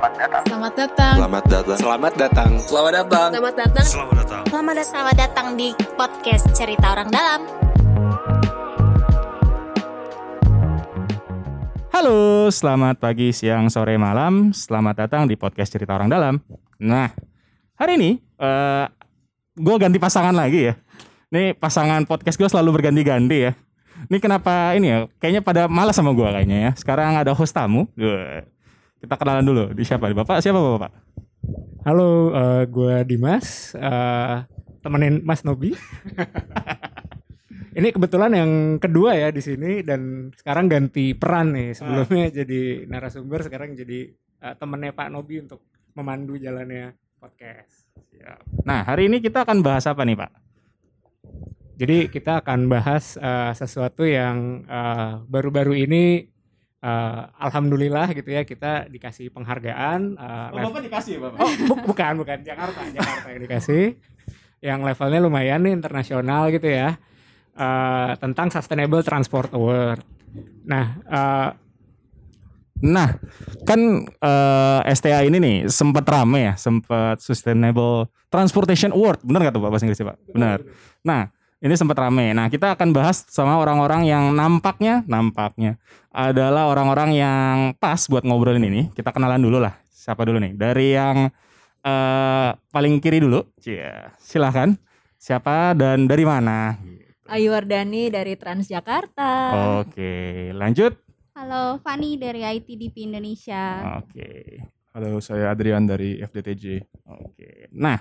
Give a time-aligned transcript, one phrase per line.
[0.00, 0.44] Selamat datang.
[0.48, 1.14] Selamat datang.
[1.20, 1.76] Selamat datang.
[1.76, 2.50] Selamat datang.
[2.56, 2.56] Selamat datang.
[2.64, 3.28] Selamat datang.
[3.28, 3.84] Selamat datang.
[3.84, 4.88] Selamat datang.
[4.88, 7.40] Selamat datang di podcast Cerita Orang Dalam.
[11.92, 14.56] Halo, selamat pagi, siang, sore, malam.
[14.56, 16.40] Selamat datang di podcast Cerita Orang Dalam.
[16.80, 17.12] Nah,
[17.76, 18.88] hari ini uh,
[19.52, 20.80] gue ganti pasangan lagi ya.
[21.28, 23.52] Nih pasangan podcast gue selalu berganti-ganti ya.
[24.08, 24.98] Ini kenapa ini ya?
[25.20, 26.70] Kayaknya pada malas sama gue kayaknya ya.
[26.72, 27.84] Sekarang ada host tamu.
[28.00, 28.48] Wah,
[29.00, 29.64] Kita kenalan dulu.
[29.72, 30.12] Di siapa?
[30.12, 30.92] Di Bapak siapa Bapak?
[31.88, 34.44] Halo, uh, gue Dimas, uh,
[34.84, 35.72] temenin Mas Nobi.
[37.80, 41.72] Ini kebetulan yang kedua ya di sini dan sekarang ganti peran nih.
[41.72, 44.12] Sebelumnya jadi narasumber, sekarang jadi
[44.44, 45.64] uh, temennya Pak Nobi untuk
[45.96, 47.88] memandu jalannya podcast.
[48.12, 48.68] Siap.
[48.68, 50.32] Nah, hari ini kita akan bahas apa nih Pak?
[51.80, 56.28] Jadi kita akan bahas uh, sesuatu yang uh, baru-baru ini
[56.80, 60.16] uh, alhamdulillah gitu ya kita dikasih penghargaan.
[60.16, 61.38] Uh, Oh, Bapak dikasih ya Bapak?
[61.40, 63.84] Oh, bu- bukan, bukan Jakarta, Jakarta yang dikasih.
[64.60, 67.00] Yang levelnya lumayan nih internasional gitu ya.
[67.50, 70.00] Eh, tentang Sustainable Transport Award.
[70.64, 71.50] Nah, eh,
[72.80, 73.12] Nah,
[73.68, 73.76] kan
[74.08, 79.20] eh, STA ini nih sempat rame ya, sempat Sustainable Transportation Award.
[79.20, 80.18] Benar nggak tuh Pak bahasa Inggrisnya Pak?
[80.32, 80.58] Benar.
[81.04, 81.28] Nah,
[81.60, 82.32] ini sempat rame.
[82.32, 85.76] Nah, kita akan bahas sama orang-orang yang nampaknya, nampaknya
[86.08, 88.88] adalah orang-orang yang pas buat ngobrolin ini.
[88.96, 89.76] Kita kenalan dulu lah.
[89.92, 90.56] Siapa dulu nih?
[90.56, 91.28] Dari yang
[91.84, 93.44] eh, paling kiri dulu.
[93.60, 94.72] Cia, silahkan.
[95.20, 96.80] Siapa dan dari mana?
[97.28, 99.52] Ayu Wardani dari Transjakarta.
[99.84, 100.96] Oke, lanjut.
[101.36, 104.00] Halo, Fani dari ITDP Indonesia.
[104.00, 104.58] Oke.
[104.96, 106.82] Halo, saya Adrian dari FDTJ.
[107.06, 107.70] Oke.
[107.76, 108.00] Nah,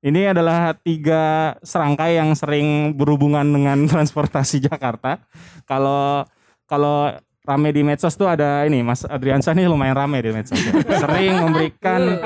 [0.00, 5.20] ini adalah tiga serangkai yang sering berhubungan dengan transportasi Jakarta.
[5.68, 6.24] Kalau
[6.64, 7.12] kalau
[7.44, 10.56] rame di medsos tuh ada ini Mas Adriansyah nih lumayan rame di medsos.
[10.56, 10.72] ya.
[11.04, 12.16] Sering memberikan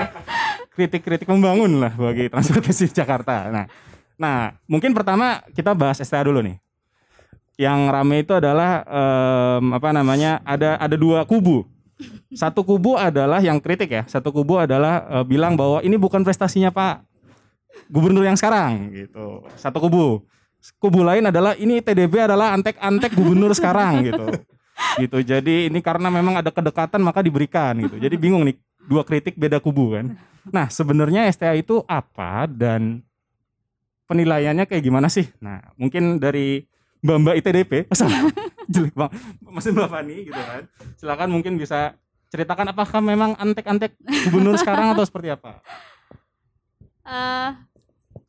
[0.75, 3.51] kritik-kritik membangun lah bagi transportasi Jakarta.
[3.51, 3.65] Nah,
[4.15, 6.59] nah mungkin pertama kita bahas STA dulu nih.
[7.55, 10.43] Yang rame itu adalah em, apa namanya?
[10.43, 11.63] Ada ada dua kubu.
[12.35, 14.03] Satu kubu adalah yang kritik ya.
[14.11, 17.14] Satu kubu adalah eh, bilang bahwa ini bukan prestasinya Pak
[17.89, 19.45] Gubernur yang sekarang gitu.
[19.59, 20.25] Satu kubu.
[20.81, 24.27] Kubu lain adalah ini TDB adalah antek-antek gubernur sekarang gitu.
[24.99, 25.19] Gitu.
[25.23, 28.01] Jadi ini karena memang ada kedekatan maka diberikan gitu.
[28.01, 28.57] Jadi bingung nih
[28.89, 30.17] dua kritik beda kubu kan.
[30.49, 33.01] Nah, sebenarnya STA itu apa dan
[34.09, 35.29] penilaiannya kayak gimana sih?
[35.41, 36.65] Nah, mungkin dari
[37.05, 37.73] Mbak Mbak ITDP,
[38.73, 39.11] jelek bang,
[39.45, 40.63] masih Mbak Fani gitu kan.
[40.97, 41.97] Silakan mungkin bisa
[42.33, 43.97] ceritakan apakah memang antek-antek
[44.29, 45.61] gubernur sekarang atau seperti apa?
[47.05, 47.51] Eh,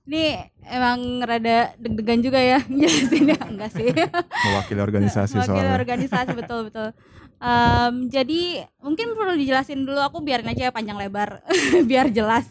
[0.05, 0.37] ini
[0.69, 3.89] emang rada deg-degan juga ya jelasinnya enggak sih?
[4.45, 5.73] Mewakili organisasi Wakil soalnya.
[5.73, 6.89] organisasi betul betul.
[7.35, 11.41] Em, jadi mungkin perlu dijelasin dulu aku biarin aja panjang lebar
[11.89, 12.45] biar jelas.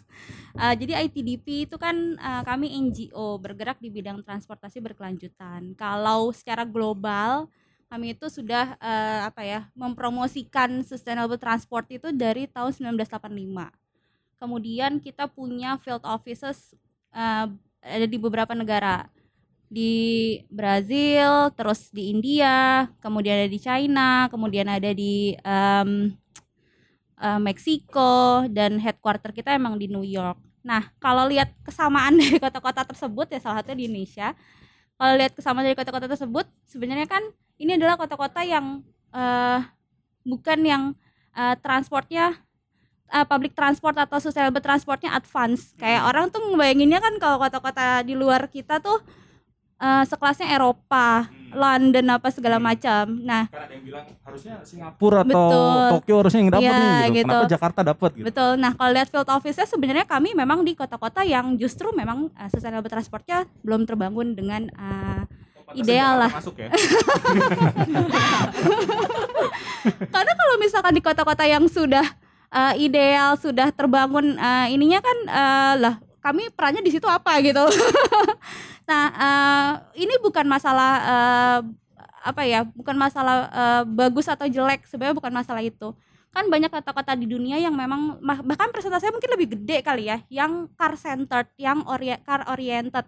[0.54, 5.78] Eh, jadi ITDP itu kan eh, kami NGO bergerak di bidang transportasi berkelanjutan.
[5.78, 7.46] Kalau secara global
[7.86, 13.83] kami itu sudah eh, apa ya mempromosikan sustainable transport itu dari tahun 1985.
[14.38, 16.74] Kemudian kita punya field offices
[17.14, 17.46] eh,
[17.84, 19.08] ada di beberapa negara
[19.68, 26.14] di Brazil, terus di India, kemudian ada di China, kemudian ada di em,
[27.18, 30.38] eh, Meksiko dan headquarter kita emang di New York.
[30.64, 34.32] Nah, kalau lihat kesamaan dari kota-kota tersebut ya salah satunya di Indonesia.
[34.94, 37.22] Kalau lihat kesamaan dari kota-kota tersebut, sebenarnya kan
[37.58, 38.80] ini adalah kota-kota yang
[39.10, 39.58] eh,
[40.22, 40.82] bukan yang
[41.34, 42.43] eh, transportnya
[43.10, 45.76] eh, public transport atau sustainable transportnya advance.
[45.76, 49.02] Kayak orang tuh ngebayanginnya kan kalau kota-kota di luar kita tuh
[49.82, 53.06] eh, sekelasnya Eropa, London apa segala macam.
[53.22, 55.90] Nah, Kan ada yang bilang harusnya Singapura atau Betul.
[55.98, 57.14] Tokyo harusnya yang dapat Iya, nih gitu.
[57.14, 57.30] gitu.
[57.30, 58.26] Kenapa Jakarta dapat gitu?
[58.26, 58.52] Betul.
[58.58, 62.90] Nah, kalau lihat field office-nya sebenarnya kami memang di kota-kota yang justru memang uh, sustainable
[62.90, 65.22] transportnya belum terbangun dengan uh,
[65.72, 66.30] ideal lah.
[66.34, 66.68] Masuk ya.
[70.14, 72.04] Karena kalau misalkan di kota-kota yang sudah
[72.54, 77.60] uh, ideal, sudah terbangun uh, ininya kan uh, lah kami perannya di situ apa gitu.
[78.88, 81.60] nah, uh, ini bukan masalah uh,
[82.24, 82.64] apa ya?
[82.64, 85.92] Bukan masalah uh, bagus atau jelek, sebenarnya bukan masalah itu.
[86.32, 90.24] Kan banyak kota-kota di dunia yang memang bah- bahkan presentasinya mungkin lebih gede kali ya,
[90.32, 93.04] yang car centered, yang ori- car oriented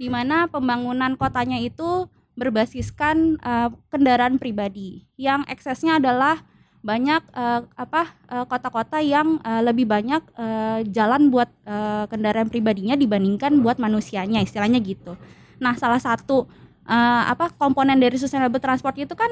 [0.00, 6.40] di mana pembangunan kotanya itu berbasiskan uh, kendaraan pribadi yang eksesnya adalah
[6.80, 12.96] banyak eh, apa eh, kota-kota yang eh, lebih banyak eh, jalan buat eh, kendaraan pribadinya
[12.96, 15.16] dibandingkan buat manusianya istilahnya gitu.
[15.60, 16.48] Nah salah satu
[16.88, 19.28] eh, apa komponen dari sustainable transport itu kan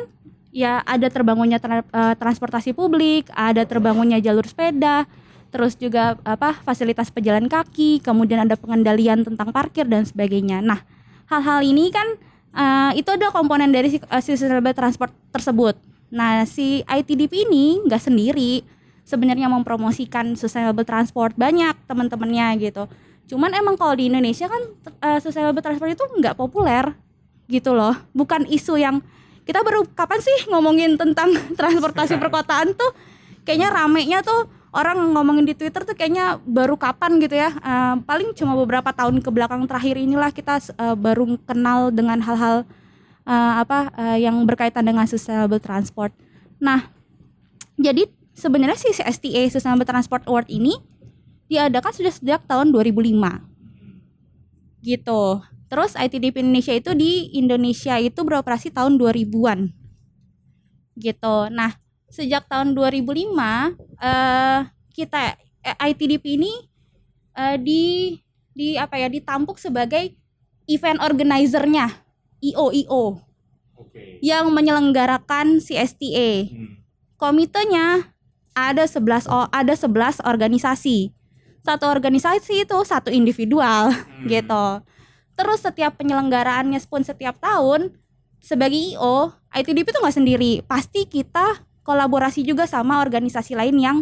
[0.53, 5.09] ya ada terbangunnya tra- eh, transportasi publik, ada terbangunnya jalur sepeda,
[5.49, 10.61] terus juga apa fasilitas pejalan kaki, kemudian ada pengendalian tentang parkir dan sebagainya.
[10.61, 10.85] Nah,
[11.33, 12.09] hal-hal ini kan
[12.53, 15.77] eh, itu ada komponen dari eh, sustainable transport tersebut.
[16.09, 18.65] Nah, si ITDP ini nggak sendiri
[19.09, 22.85] sebenarnya mempromosikan sustainable transport banyak teman-temannya gitu.
[23.29, 24.63] Cuman emang kalau di Indonesia kan
[25.05, 26.93] eh, sustainable transport itu nggak populer
[27.49, 27.97] gitu loh.
[28.13, 29.01] Bukan isu yang
[29.49, 32.93] kita baru kapan sih ngomongin tentang transportasi perkotaan tuh
[33.49, 37.53] kayaknya ramenya tuh orang ngomongin di Twitter tuh kayaknya baru kapan gitu ya.
[37.53, 42.69] Eh, paling cuma beberapa tahun ke belakang terakhir inilah kita eh, baru kenal dengan hal-hal
[43.29, 46.17] eh, apa eh, yang berkaitan dengan sustainable transport.
[46.57, 46.89] Nah,
[47.77, 50.75] jadi sebenarnya si STA Sustainable Transport Award ini
[51.53, 53.45] diadakan sudah sejak tahun 2005.
[54.81, 55.23] Gitu.
[55.69, 59.69] Terus ITDP Indonesia itu di Indonesia itu beroperasi tahun 2000-an.
[60.97, 61.37] Gitu.
[61.53, 61.77] Nah,
[62.09, 64.61] sejak tahun 2005 eh
[64.97, 66.53] kita eh, ITDP ini
[67.37, 68.17] eh, di
[68.57, 70.17] di apa ya ditampuk sebagai
[70.67, 72.08] event organizer-nya
[72.41, 73.05] IO IO
[73.79, 74.19] Oke.
[74.23, 76.51] yang menyelenggarakan si STA.
[77.19, 78.15] Komitenya
[78.55, 81.15] ada 11 o- ada 11 organisasi.
[81.63, 83.91] Satu organisasi itu satu individual
[84.27, 84.67] gitu.
[85.39, 87.95] Terus setiap penyelenggaraannya pun setiap tahun
[88.43, 90.53] sebagai IO, ITDP itu nggak sendiri.
[90.67, 93.97] Pasti kita kolaborasi juga sama organisasi lain yang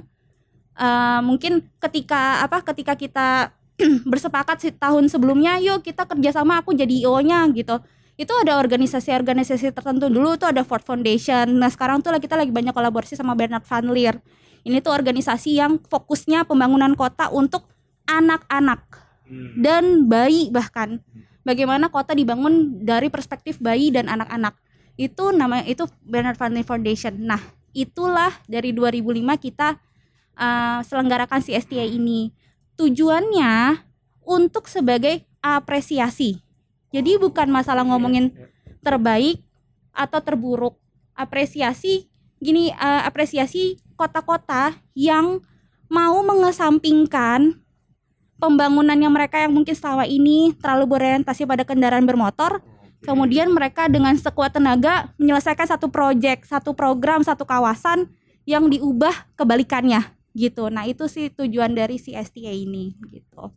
[0.77, 3.29] eh, mungkin ketika apa ketika kita
[4.11, 7.77] bersepakat tahun sebelumnya, yuk kita kerjasama aku jadi IO-nya gitu
[8.17, 11.53] itu ada organisasi-organisasi tertentu dulu tuh ada Ford Foundation.
[11.61, 14.17] Nah sekarang tuh kita lagi banyak kolaborasi sama Bernard Van Leer.
[14.65, 17.69] Ini tuh organisasi yang fokusnya pembangunan kota untuk
[18.09, 18.83] anak-anak
[19.61, 21.05] dan bayi bahkan.
[21.47, 24.57] Bagaimana kota dibangun dari perspektif bayi dan anak-anak.
[24.97, 27.15] Itu namanya itu Bernard Van Leer Foundation.
[27.21, 27.39] Nah
[27.77, 29.13] itulah dari 2005
[29.45, 29.77] kita
[30.41, 32.33] uh, selenggarakan si STA ini.
[32.81, 33.77] Tujuannya
[34.25, 36.46] untuk sebagai apresiasi.
[36.97, 38.33] Jadi bukan masalah ngomongin
[38.81, 39.45] terbaik
[39.93, 40.81] atau terburuk.
[41.13, 42.09] Apresiasi
[42.41, 45.45] gini eh, apresiasi kota-kota yang
[45.93, 47.61] mau mengesampingkan
[48.41, 52.65] pembangunannya mereka yang mungkin selama ini terlalu berorientasi pada kendaraan bermotor.
[53.05, 58.09] Kemudian mereka dengan sekuat tenaga menyelesaikan satu proyek, satu program, satu kawasan
[58.49, 60.01] yang diubah kebalikannya
[60.33, 60.73] gitu.
[60.73, 63.53] Nah, itu sih tujuan dari si STA ini gitu.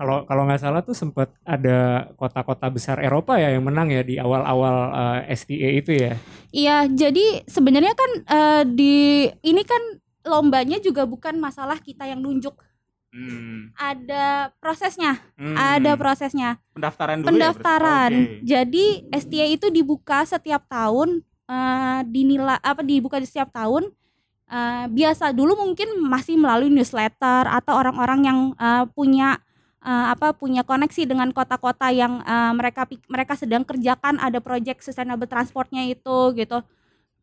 [0.00, 4.16] Kalau kalau nggak salah tuh sempat ada kota-kota besar Eropa ya yang menang ya di
[4.16, 4.76] awal-awal
[5.20, 6.16] eh, STA itu ya.
[6.48, 8.96] Iya, jadi sebenarnya kan eh, di
[9.44, 12.56] ini kan lombanya juga bukan masalah kita yang nunjuk.
[13.10, 13.74] Hmm.
[13.74, 15.52] Ada prosesnya, Hmm.
[15.52, 16.56] ada prosesnya.
[16.72, 18.12] pendaftaran dulu ya, Pendaftaran.
[18.14, 18.32] berarti?
[18.32, 18.46] Oke.
[18.46, 23.92] Jadi STA itu dibuka setiap tahun eh, dinilai apa dibuka di setiap tahun.
[24.46, 29.36] Eh, biasa dulu mungkin masih melalui newsletter atau orang-orang yang eh, punya
[29.80, 35.28] eh, apa punya koneksi dengan kota-kota yang eh, mereka mereka sedang kerjakan ada proyek sustainable
[35.28, 36.60] transportnya itu gitu.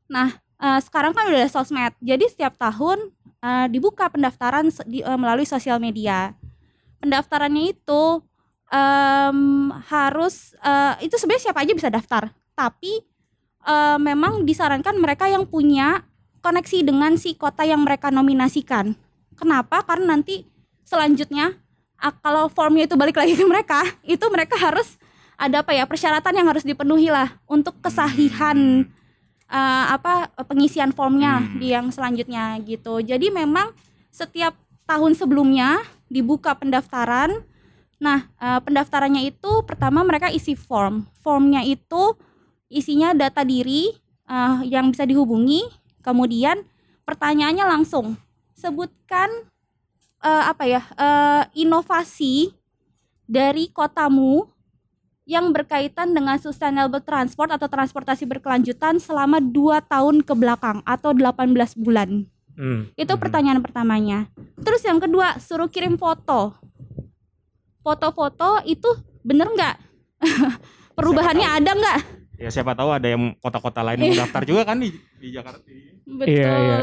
[0.09, 5.45] Nah eh, sekarang kan udah sosmed, jadi setiap tahun eh, dibuka pendaftaran di- eh, melalui
[5.45, 6.33] sosial media.
[6.98, 8.04] Pendaftarannya itu
[8.74, 13.06] em, harus eh, itu sebenarnya siapa aja bisa daftar, tapi
[13.69, 16.01] eh, memang disarankan mereka yang punya
[16.42, 18.97] koneksi dengan si kota yang mereka nominasikan.
[19.37, 19.85] Kenapa?
[19.85, 20.47] Karena nanti
[20.87, 21.54] selanjutnya
[22.21, 24.97] kalau formnya itu balik lagi ke mereka, itu mereka harus
[25.37, 28.89] ada apa ya persyaratan yang harus dipenuhi lah untuk kesahihan
[29.47, 31.57] eh, apa pengisian formnya Hmm.
[31.61, 33.01] di yang selanjutnya gitu.
[33.01, 33.73] Jadi memang
[34.09, 34.57] setiap
[34.89, 37.45] tahun sebelumnya dibuka pendaftaran.
[37.97, 41.06] Nah, eh, pendaftarannya itu pertama mereka isi form.
[41.21, 42.18] Formnya itu
[42.69, 43.94] isinya data diri
[44.27, 45.66] eh, yang bisa dihubungi.
[46.01, 46.66] Kemudian
[47.06, 48.16] pertanyaannya langsung
[48.57, 49.30] sebutkan
[50.24, 52.54] eh, apa ya eh, inovasi
[53.28, 54.47] dari kotamu
[55.28, 61.76] yang berkaitan dengan sustainable transport atau transportasi berkelanjutan selama 2 tahun ke belakang atau 18
[61.76, 62.24] bulan.
[62.56, 62.88] Hmm.
[62.95, 63.21] Itu Mhm.
[63.21, 64.31] pertanyaan pertamanya.
[64.64, 66.56] Terus yang kedua, suruh kirim foto.
[67.83, 68.88] Foto-foto itu
[69.21, 69.76] bener nggak?
[70.97, 72.00] Perubahannya ada nggak?
[72.37, 75.65] Ya siapa tahu ada yang kota-kota lain yang daftar juga kan di di Jakarta.
[76.07, 76.39] Betul.
[76.39, 76.77] Iya, iya.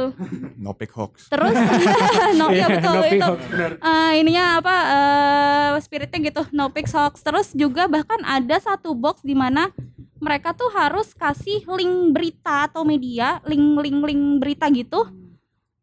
[0.61, 1.33] No pick hoax.
[1.33, 1.57] Terus,
[2.39, 3.33] no, ya Iya, betul no itu.
[3.49, 3.73] benar.
[3.81, 4.77] Eh, ininya apa?
[4.85, 7.25] eh, spiritnya gitu, no pics hoax.
[7.25, 9.73] Terus juga bahkan ada satu box di mana
[10.21, 15.09] mereka tuh harus kasih link berita atau media, link-link link berita gitu.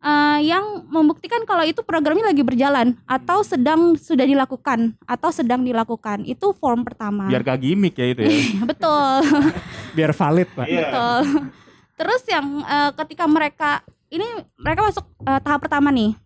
[0.01, 6.25] Eh, yang membuktikan kalau itu programnya lagi berjalan atau sedang sudah dilakukan atau sedang dilakukan
[6.25, 8.34] itu form pertama Biar gak gimmick ya itu ya.
[8.70, 9.22] betul
[9.98, 10.65] Biar valid, Pak.
[10.72, 10.88] Iya.
[10.88, 11.22] Betul.
[12.00, 13.72] Terus yang eh, ketika mereka
[14.10, 14.25] ini
[14.58, 16.17] mereka masuk eh, tahap pertama nih.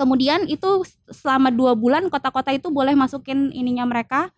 [0.00, 0.80] kemudian itu
[1.12, 4.32] selama dua bulan kota-kota itu boleh masukin ininya mereka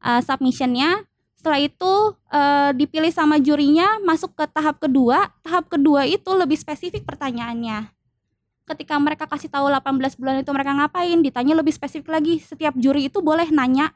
[0.00, 1.04] uh, submissionnya
[1.42, 1.92] setelah itu
[2.30, 5.34] uh, dipilih sama jurinya masuk ke tahap kedua.
[5.42, 7.90] Tahap kedua itu lebih spesifik pertanyaannya.
[8.62, 11.18] Ketika mereka kasih tahu 18 bulan itu mereka ngapain?
[11.18, 12.38] Ditanya lebih spesifik lagi.
[12.38, 13.90] Setiap juri itu boleh nanya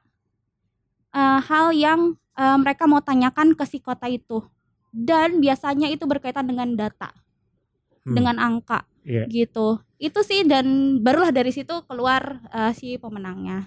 [1.15, 4.43] uh, hal yang uh, mereka mau tanyakan ke si kota itu.
[4.91, 7.15] Dan biasanya itu berkaitan dengan data
[8.07, 8.15] Hmm.
[8.15, 9.27] dengan angka Iya.
[9.27, 9.83] gitu.
[9.99, 13.67] Itu sih dan barulah dari situ keluar uh, si pemenangnya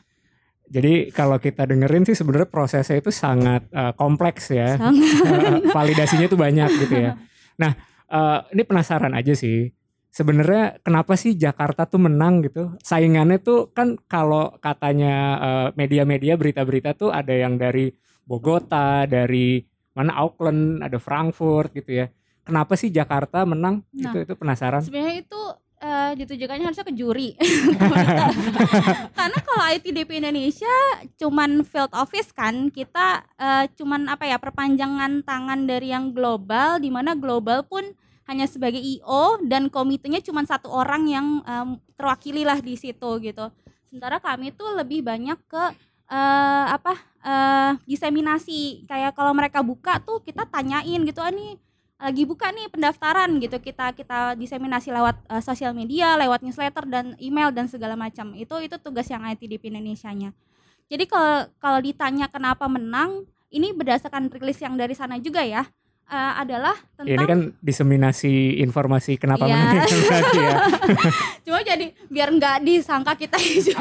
[0.70, 4.78] Jadi kalau kita dengerin sih sebenarnya prosesnya itu sangat eh, kompleks ya.
[4.78, 5.66] Sangat.
[5.76, 7.12] Validasinya itu banyak gitu ya.
[7.58, 7.74] Nah,
[8.06, 9.74] eh, ini penasaran aja sih.
[10.10, 12.74] Sebenarnya kenapa sih Jakarta tuh menang gitu?
[12.82, 17.90] Saingannya tuh kan kalau katanya eh, media-media berita-berita tuh ada yang dari
[18.30, 19.66] Bogota, dari
[19.98, 22.14] mana Auckland, ada Frankfurt gitu ya.
[22.46, 23.82] Kenapa sih Jakarta menang?
[23.90, 24.14] Nah.
[24.14, 24.86] itu itu penasaran.
[24.86, 25.42] sebenarnya itu
[25.80, 27.36] eh, ditujukannya harusnya ke juri.
[29.18, 30.76] Karena kalau ITDP Indonesia
[31.16, 36.92] cuman field office kan kita eh, cuman apa ya perpanjangan tangan dari yang global di
[36.92, 37.84] mana global pun
[38.30, 43.50] hanya sebagai IO dan komitenya cuma satu orang yang em, terwakili lah di situ gitu.
[43.90, 45.64] Sementara kami tuh lebih banyak ke
[46.14, 46.94] eh, apa
[47.26, 48.86] eh, diseminasi.
[48.86, 51.58] Kayak kalau mereka buka tuh kita tanyain gitu ah nih
[52.00, 57.12] lagi buka nih pendaftaran gitu kita kita diseminasi lewat eh, sosial media lewat newsletter dan
[57.20, 60.32] email dan segala macam itu itu tugas yang ITDP Indonesia-nya
[60.88, 65.68] jadi kalau kalau ditanya kenapa menang ini berdasarkan rilis yang dari sana juga ya
[66.08, 69.54] eh, adalah tentang Ini kan diseminasi informasi kenapa Iya.
[69.54, 70.56] menang itu berarti ya.
[71.46, 73.76] cuma jadi biar nggak disangka kita Iya,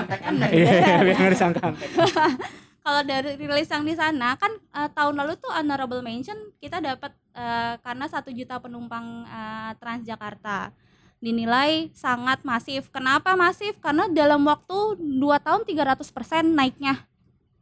[1.07, 1.67] biar nggak disangka.
[2.89, 7.13] kalau dari rilis yang di sana kan eh, tahun lalu tuh honorable mention kita dapat
[7.37, 10.73] eh, karena satu juta penumpang eh, Transjakarta
[11.21, 12.89] dinilai sangat masif.
[12.89, 13.77] Kenapa masif?
[13.85, 17.05] Karena dalam waktu 2 tahun 300% naiknya.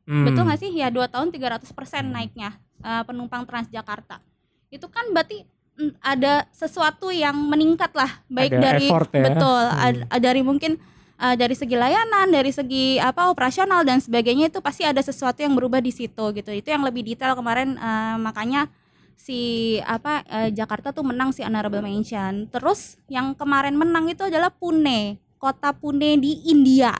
[0.06, 0.30] Hmm.
[0.30, 0.70] Betul nggak sih?
[0.70, 1.66] Ya 2 tahun 300%
[2.06, 2.54] naiknya
[2.86, 4.22] eh, penumpang Transjakarta.
[4.70, 5.42] Itu kan berarti
[5.74, 9.24] mm, ada sesuatu yang meningkat lah baik Ada dari effort ya.
[9.26, 10.06] betul Hmm.
[10.06, 10.78] ad- dari mungkin
[11.20, 15.56] uh, dari segi layanan, dari segi apa operasional dan sebagainya itu pasti ada sesuatu yang
[15.56, 16.50] berubah di situ gitu.
[16.52, 18.68] Itu yang lebih detail kemarin uh, makanya
[19.16, 22.48] si apa uh, Jakarta tuh menang si honorable mention.
[22.52, 26.92] Terus yang kemarin menang itu adalah Pune, kota Pune di India.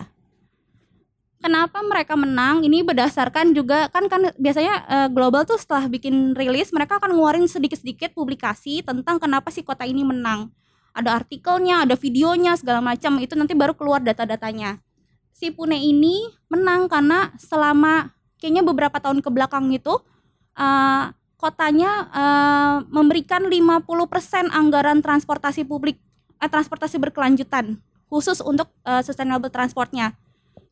[1.37, 2.65] Kenapa mereka menang?
[2.67, 7.47] Ini berdasarkan juga kan kan biasanya uh, global tuh setelah bikin rilis mereka akan ngeluarin
[7.47, 10.51] sedikit-sedikit publikasi tentang kenapa si kota ini menang
[10.97, 13.21] ada artikelnya, ada videonya segala macam.
[13.21, 14.81] Itu nanti baru keluar data-datanya.
[15.37, 20.01] Si Pune ini menang karena selama kayaknya beberapa tahun ke belakang itu
[20.57, 21.05] eh,
[21.37, 26.01] kotanya eh, memberikan 50% anggaran transportasi publik
[26.41, 27.77] eh, transportasi berkelanjutan
[28.09, 30.17] khusus untuk eh, sustainable transportnya.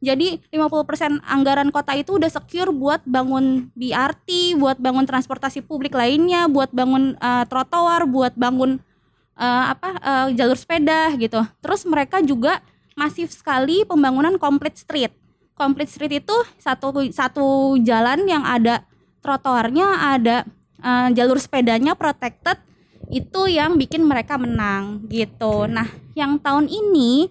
[0.04, 6.48] Jadi 50% anggaran kota itu udah secure buat bangun BRT, buat bangun transportasi publik lainnya,
[6.48, 8.80] buat bangun eh, trotoar, buat bangun
[9.38, 11.42] eh, apa eh, jalur sepeda gitu.
[11.60, 12.62] Terus mereka juga
[12.94, 15.12] masif sekali pembangunan complete street.
[15.54, 18.82] Complete street itu satu satu jalan yang ada
[19.22, 20.36] trotoarnya, ada
[20.82, 22.58] eh, jalur sepedanya protected.
[23.12, 25.68] Itu yang bikin mereka menang gitu.
[25.68, 25.86] Nah,
[26.16, 27.28] yang tahun ini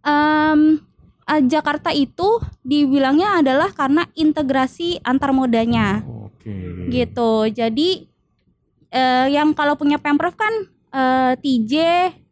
[0.00, 0.80] em,
[1.28, 6.88] eh, Jakarta itu dibilangnya adalah karena integrasi antar modanya Oke.
[6.90, 7.46] gitu.
[7.52, 8.08] Jadi
[8.90, 11.74] eh, yang kalau punya pemprov kan eh, TJ,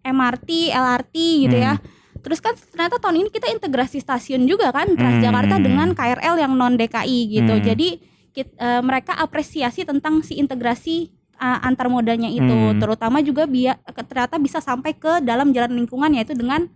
[0.00, 1.76] MRT, LRT gitu ya.
[2.18, 5.64] Terus kan ternyata tahun ini kita integrasi stasiun juga kan Transjakarta Hmm.
[5.64, 7.52] dengan KRL yang non DKI gitu.
[7.52, 7.60] Hmm.
[7.62, 7.88] Jadi
[8.32, 12.78] kit- eh, mereka apresiasi tentang si integrasi eh, antar modanya itu, Hmm.
[12.78, 16.70] terutama juga biar ternyata bisa sampai ke dalam jalan lingkungan yaitu dengan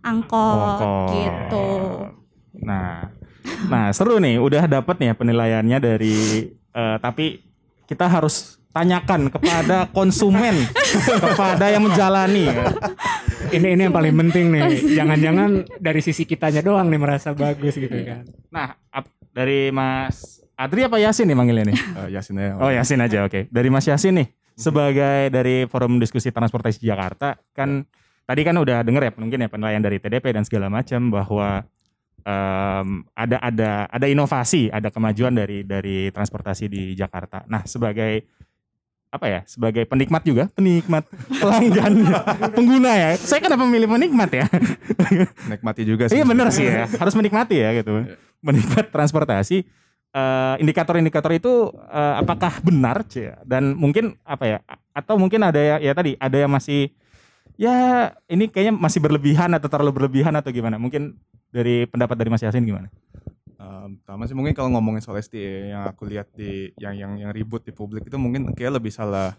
[0.00, 1.08] angkot Angkot.
[1.10, 1.68] gitu.
[2.62, 3.10] Nah,
[3.66, 6.16] nah seru nih, udah dapat nih ya penilaiannya dari
[6.70, 7.42] eh, tapi
[7.84, 10.66] kita harus tanyakan kepada konsumen,
[11.22, 12.50] kepada yang menjalani.
[13.48, 14.62] Ini ini yang paling penting nih.
[14.98, 18.26] Jangan-jangan dari sisi kitanya doang nih merasa bagus gitu kan.
[18.50, 21.78] Nah, ap- dari Mas Adri apa Yasin nih manggilnya nih?
[21.78, 22.58] Eh, Yasin ya.
[22.58, 23.46] Oh Yasin aja, oke.
[23.46, 27.86] Dari Mas Yasin nih, sebagai dari Forum Diskusi Transportasi Jakarta, kan
[28.26, 31.62] tadi kan udah denger ya mungkin ya penilaian dari TDP dan segala macam bahwa
[32.22, 37.42] em, ada ada ada inovasi, ada kemajuan dari dari transportasi di Jakarta.
[37.46, 38.24] Nah, sebagai
[39.14, 39.40] apa ya?
[39.46, 41.06] Sebagai penikmat juga, penikmat,
[41.38, 42.02] pelanggan,
[42.50, 43.10] pengguna ya.
[43.14, 44.46] Saya kenapa memilih penikmat ya?
[45.54, 46.18] Nikmati juga sih.
[46.18, 48.02] Iya benar sih ya, harus menikmati ya gitu.
[48.42, 49.62] Menikmati transportasi.
[50.14, 53.38] Eh, indikator-indikator itu eh, apakah benar Cia?
[53.46, 54.58] dan mungkin apa ya?
[54.90, 56.90] Atau mungkin ada ya, ya tadi ada yang masih
[57.54, 60.78] ya ini kayaknya masih berlebihan atau terlalu berlebihan atau gimana?
[60.78, 61.14] Mungkin
[61.54, 62.90] dari pendapat dari Mas Yasin gimana?
[63.64, 67.30] Um, pertama sih mungkin kalau ngomongin soal SDA yang aku lihat di yang yang yang
[67.32, 69.32] ribut di publik itu mungkin kayak lebih salah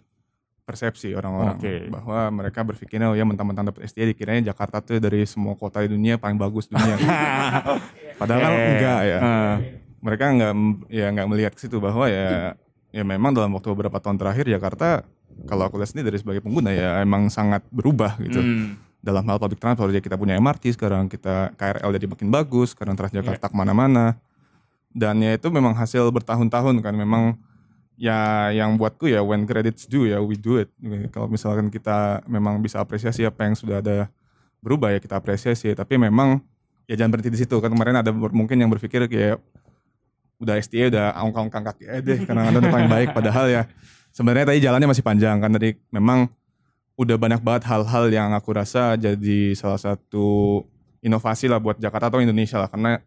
[0.66, 1.74] persepsi orang-orang Oke.
[1.94, 5.94] bahwa mereka berpikirnya oh ya mentang-mentang dapat SDA dikiranya Jakarta tuh dari semua kota di
[5.94, 6.98] dunia paling bagus dunia.
[8.20, 9.20] Padahal kan Eh, enggak ya.
[9.22, 9.56] eh,
[10.02, 10.52] Mereka enggak
[10.90, 12.58] ya enggak melihat ke situ bahwa ya
[12.90, 15.06] ya memang dalam waktu beberapa tahun terakhir Jakarta
[15.46, 18.85] kalau aku lihat sendiri dari sebagai pengguna ya emang sangat berubah gitu hmm.
[19.06, 19.94] Dalam hal public transport.
[19.94, 24.18] Ya kita punya MRT sekarang kita KRL jadi makin bagus sekarang Transjakarta ke mana-mana.
[24.90, 26.98] Dan ya itu memang hasil bertahun-tahun kan.
[26.98, 27.38] Memang
[27.96, 30.74] ya yang buatku ya when credits due ya we do it.
[31.14, 34.10] Kalau misalkan kita memang bisa apresiasi apa yang sudah ada
[34.66, 35.70] berubah ya kita apresiasi.
[35.78, 36.42] Tapi memang
[36.90, 37.62] ya jangan berhenti di situ.
[37.62, 39.38] Kan kemarin ada mungkin yang berpikir kayak
[40.42, 43.14] udah STA udah angkang-angkang kaki aja deh karena ada paling baik.
[43.14, 43.62] Padahal ya
[44.10, 45.54] sebenarnya tadi jalannya masih panjang kan.
[45.54, 46.26] Tadi memang
[46.96, 50.64] udah banyak banget hal-hal yang aku rasa jadi salah satu
[51.04, 52.72] inovasi lah buat Jakarta atau Indonesia lah.
[52.72, 52.98] Karena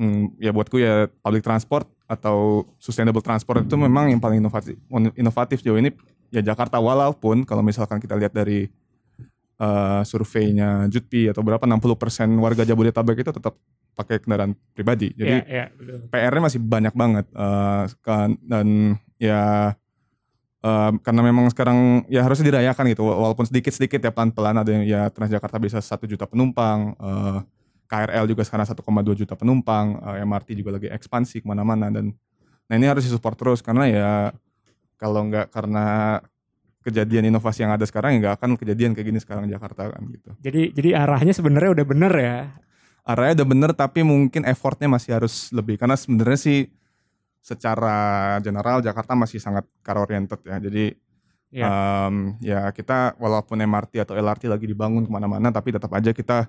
[0.00, 4.76] hmm, ya buatku ya public transport atau sustainable transport itu memang yang paling inovatif
[5.16, 5.92] inovatif jauh ini
[6.32, 6.80] ya Jakarta.
[6.80, 8.64] Walaupun kalau misalkan kita lihat dari
[9.60, 13.54] eh, surveinya Jutpi atau berapa 60% warga Jabodetabek itu tetap
[13.92, 15.12] pakai kendaraan pribadi.
[15.12, 16.08] Jadi Iya, iya, betul.
[16.08, 19.76] PR-nya masih banyak banget eh, kan dan ya
[20.62, 24.84] eh, karena memang sekarang ya harusnya dirayakan gitu wa- walaupun sedikit-sedikit ya pelan-pelan ada yang
[24.86, 27.38] ya Transjakarta bisa satu juta penumpang eh,
[27.86, 28.80] KRL juga sekarang 1,2
[29.12, 32.14] juta penumpang eh, MRT juga lagi ekspansi ke mana-mana dan
[32.66, 34.10] nah ini harus disupport terus karena ya
[34.96, 36.18] kalau nggak karena
[36.82, 40.30] kejadian inovasi yang ada sekarang ya nggak akan kejadian kayak gini sekarang Jakarta kan gitu
[40.42, 42.38] Jadi jadi arahnya sebenarnya udah bener ya.
[43.02, 46.58] arahnya udah bener tapi mungkin effortnya masih harus lebih karena sebenarnya sih
[47.42, 50.94] secara general Jakarta masih sangat car oriented ya jadi
[51.52, 51.68] Iya.
[51.68, 56.48] em, ya kita walaupun MRT atau LRT lagi dibangun ke mana-mana tapi tetap aja kita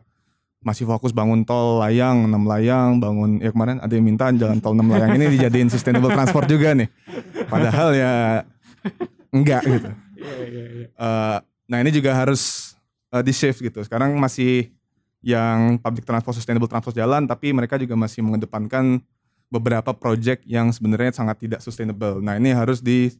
[0.63, 4.71] masih fokus bangun tol layang 6 layang bangun ya kemarin ada yang minta jalan tol
[4.71, 6.87] 6 layang ini dijadiin sustainable transport juga nih
[7.51, 8.13] padahal ya
[9.35, 9.91] enggak gitu
[10.93, 12.73] Eh, nah ini juga harus
[13.11, 13.83] eh, di shift gitu.
[13.83, 14.71] Sekarang masih
[15.23, 18.99] yang public transport sustainable transport jalan, tapi mereka juga masih mengedepankan
[19.53, 22.17] beberapa project yang sebenarnya sangat tidak sustainable.
[22.25, 23.13] Nah ini harus di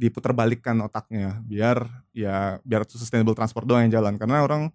[0.00, 1.84] diputarbalikkan otaknya biar
[2.16, 4.72] ya biar sustainable transport doang yang jalan karena orang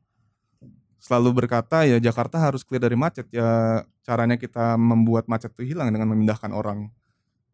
[1.02, 5.90] selalu berkata ya Jakarta harus clear dari macet ya caranya kita membuat macet itu hilang
[5.90, 6.94] dengan memindahkan orang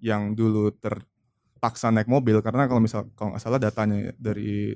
[0.04, 4.76] yang dulu terpaksa naik mobil karena kalau misal kalau nggak salah datanya dari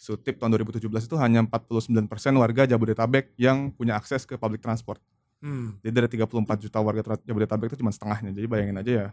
[0.00, 2.08] Sutip tahun 2017 itu hanya 49%
[2.40, 4.96] warga Jabodetabek yang punya akses ke public transport.
[5.40, 5.80] Hmm.
[5.80, 8.30] Jadi dari 34 juta warga Jabodetabek itu cuma setengahnya.
[8.36, 9.08] Jadi bayangin aja ya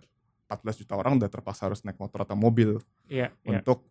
[0.47, 2.79] 14 juta orang udah terpaksa harus naik motor atau mobil
[3.11, 3.59] Iya, iya.
[3.59, 3.83] untuk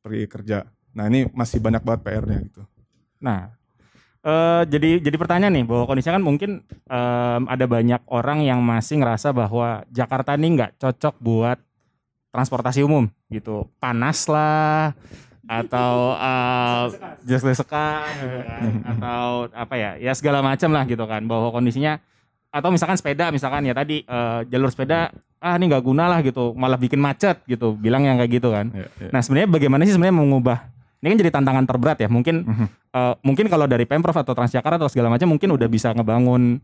[0.00, 0.58] pergi kerja.
[0.96, 2.62] Nah ini masih banyak banget PR-nya gitu.
[3.20, 3.52] Nah,
[4.24, 9.00] eh jadi jadi pertanyaan nih bahwa kondisinya kan mungkin em, ada banyak orang yang masih
[9.04, 11.58] ngerasa bahwa Jakarta ini nggak cocok buat
[12.32, 14.96] transportasi umum gitu, panas lah
[15.48, 16.84] atau eh
[17.24, 21.24] jas-jasekan gitu kan, atau apa ya ya segala macam lah gitu kan.
[21.24, 21.96] Bahwa kondisinya
[22.52, 25.08] atau misalkan sepeda misalkan ya tadi eh, jalur sepeda
[25.40, 26.52] ah ini nggak guna lah gitu.
[26.52, 27.72] Malah bikin macet gitu.
[27.72, 28.68] Bilang yang kayak gitu kan.
[28.76, 29.08] Ya, ya.
[29.08, 30.58] Nah sebenarnya bagaimana sih sebenarnya mengubah?
[30.98, 32.08] Ini kan jadi tantangan terberat ya.
[32.12, 32.66] Mungkin Mhm.
[32.92, 36.60] eh, mungkin kalau dari pemprov atau Transjakarta atau segala macam mungkin udah bisa ngebangun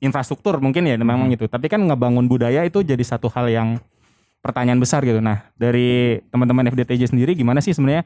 [0.00, 1.38] infrastruktur mungkin ya memang Mhm.
[1.38, 1.44] gitu.
[1.48, 3.68] Tapi kan ngebangun budaya itu jadi satu hal yang
[4.40, 8.04] pertanyaan besar gitu nah dari teman-teman FDTJ sendiri gimana sih sebenarnya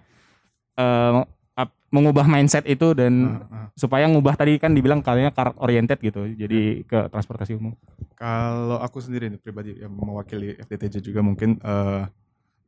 [1.55, 3.67] ap- mengubah mindset itu dan Ah, ah.
[3.75, 7.75] supaya ngubah tadi kan dibilang kalinya car oriented gitu jadi ke transportasi umum
[8.15, 12.03] Kalau aku sendiri nih pribadi yang mewakili FDTJ juga mungkin eh,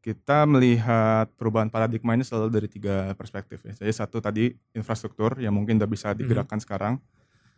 [0.03, 3.75] kita melihat perubahan paradigma ini selalu dari tiga perspektif ya.
[3.75, 7.03] Jadi satu tadi infrastruktur yang mungkin udah bisa digerakkan sekarang.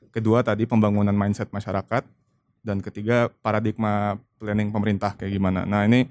[0.08, 2.08] Kedua tadi pembangunan mindset masyarakat
[2.62, 5.64] dan ketiga paradigma planning pemerintah kayak gimana.
[5.64, 6.06] Nah ini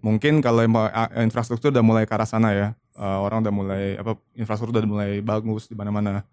[0.00, 0.62] mungkin kalau
[1.18, 2.68] infrastruktur udah mulai ke arah sana ya.
[2.96, 6.24] Eh, orang udah mulai apa infrastruktur udah mulai bagus di mana-mana.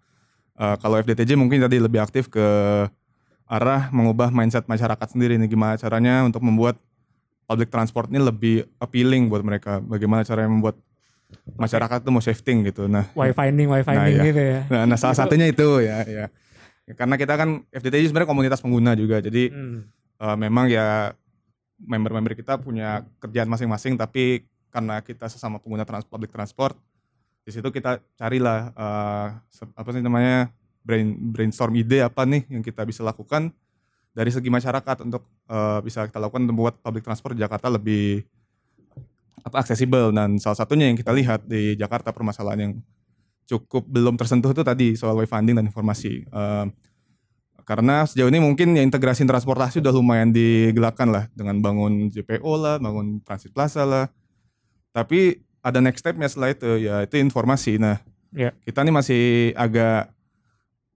[0.54, 2.46] Eh, kalau FDTJ mungkin tadi lebih aktif ke
[3.44, 6.80] arah mengubah mindset masyarakat sendiri nih gimana caranya untuk membuat
[7.44, 10.80] public transport ini lebih appealing buat mereka bagaimana caranya membuat
[11.60, 14.24] masyarakat tuh mau shifting gitu nah Why finding, why finding iya.
[14.32, 14.60] gitu ya.
[14.72, 16.26] nah, nah salah satunya itu ya ya Ya,
[16.92, 19.88] karena kita kan FTTJ sebenarnya komunitas pengguna juga jadi Hmm.
[20.20, 21.16] eh, memang ya
[21.80, 26.76] member-member kita punya kerjaan masing-masing tapi karena kita sesama pengguna trans public transport
[27.44, 28.72] di situ kita carilah
[29.48, 30.48] se- apa sih namanya
[30.80, 33.48] brain brainstorm ide apa nih yang kita bisa lakukan
[34.14, 38.22] dari segi masyarakat untuk eh, bisa kita lakukan untuk membuat public transport di Jakarta lebih
[39.44, 42.72] apa aksesibel dan salah satunya yang kita lihat di Jakarta permasalahan yang
[43.44, 46.24] cukup belum tersentuh itu tadi soal wayfinding dan informasi.
[46.24, 46.66] Eh,
[47.64, 52.76] karena sejauh ini mungkin ya integrasi transportasi udah lumayan digelakkan lah dengan bangun JPO lah,
[52.76, 54.06] bangun transit plaza lah.
[54.92, 57.80] Tapi ada next stepnya setelah itu ya itu informasi.
[57.80, 57.96] Nah,
[58.34, 58.50] Ya.
[58.66, 59.22] kita nih masih
[59.54, 60.10] agak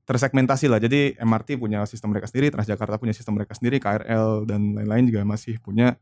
[0.04, 0.82] tersegmentasi lah.
[0.82, 5.22] Jadi MRT punya sistem mereka sendiri, Transjakarta punya sistem mereka sendiri, KRL dan lain-lain juga
[5.22, 5.94] masih punya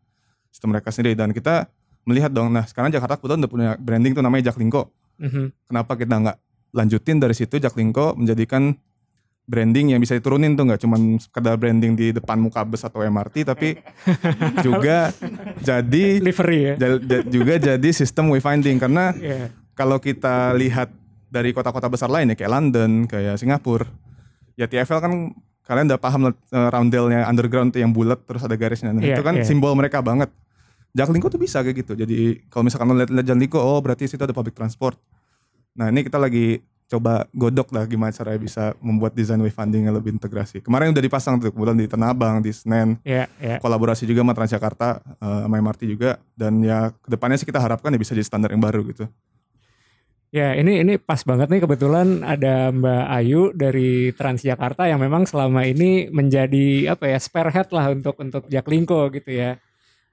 [0.48, 1.12] sistem mereka sendiri.
[1.12, 1.68] Dan kita
[2.08, 4.88] melihat dong, nah sekarang Jakarta kebetulan udah punya branding tuh namanya Jaklingko.
[5.18, 5.52] Mhm.
[5.66, 6.36] Kenapa kita nggak
[6.70, 8.76] lanjutin dari situ Jaklingko menjadikan
[9.46, 13.46] branding yang bisa diturunin tuh nggak cuman sekedar branding di depan muka bus atau MRT
[13.46, 13.78] tapi
[14.66, 15.14] juga
[15.62, 16.74] jadi livery ya.
[17.22, 19.54] juga jadi sistem wayfinding karena Iya.
[19.72, 20.90] kalau kita lihat
[21.26, 23.86] dari kota-kota besar lain ya kayak London, kayak Singapura,
[24.54, 25.12] ya TFL kan
[25.62, 26.34] kalian udah paham eh,
[26.70, 28.90] roundel-nya underground tuh yang bulat terus ada garisnya.
[28.90, 29.44] Nah, Iya, itu kan iya.
[29.44, 30.30] simbol mereka banget.
[30.96, 31.92] Jaklingko tuh bisa kayak gitu.
[31.92, 34.96] Jadi kalau misalkan lo lihat lihat Jaklingko, oh berarti situ ada public transport.
[35.76, 40.14] Nah ini kita lagi coba godok lah gimana caranya bisa membuat desain wayfinding yang lebih
[40.14, 40.62] integrasi.
[40.62, 43.58] Kemarin udah dipasang tuh, kemudian di Tanah Abang, di Senen, Iya, iya.
[43.58, 46.22] kolaborasi juga sama Transjakarta, eh, sama MRT juga.
[46.32, 49.10] Dan ya ke depannya sih kita harapkan ya bisa jadi standar yang baru gitu.
[50.34, 55.64] Ya ini ini pas banget nih kebetulan ada Mbak Ayu dari Transjakarta yang memang selama
[55.64, 59.58] ini menjadi apa ya spearhead lah untuk untuk Jaklingko gitu ya.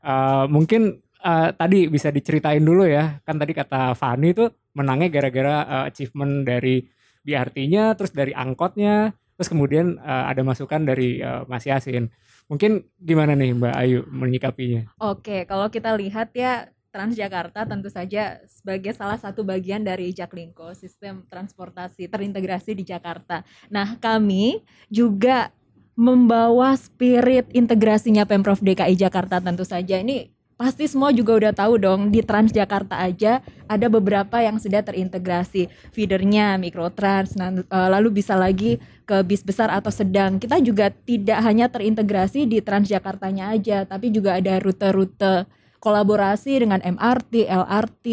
[0.03, 5.55] Eh, mungkin eh, tadi bisa diceritain dulu ya kan tadi kata Fani tuh menangnya gara-gara
[5.63, 6.83] eh, achievement dari
[7.23, 12.11] BRT-nya terus dari angkotnya terus kemudian eh, ada masukan dari eh, Mas Yasin.
[12.51, 14.91] Mungkin gimana nih Mbak Ayu menyikapinya?
[14.99, 21.25] Oke, kalau kita lihat ya Transjakarta tentu saja sebagai salah satu bagian dari Jaklingko, sistem
[21.25, 23.41] transportasi terintegrasi di Jakarta.
[23.73, 24.61] Nah, kami
[24.93, 25.49] juga
[25.93, 30.01] membawa spirit integrasinya Pemprov DKI Jakarta tentu saja.
[30.01, 35.67] Ini pasti semua juga udah tahu dong di Transjakarta aja ada beberapa yang sudah terintegrasi
[35.91, 41.67] feedernya mikrotrans eh, lalu bisa lagi ke bis besar atau sedang kita juga tidak hanya
[41.67, 45.49] terintegrasi di Transjakartanya aja tapi juga ada rute-rute
[45.83, 48.05] kolaborasi dengan MRT, LRT,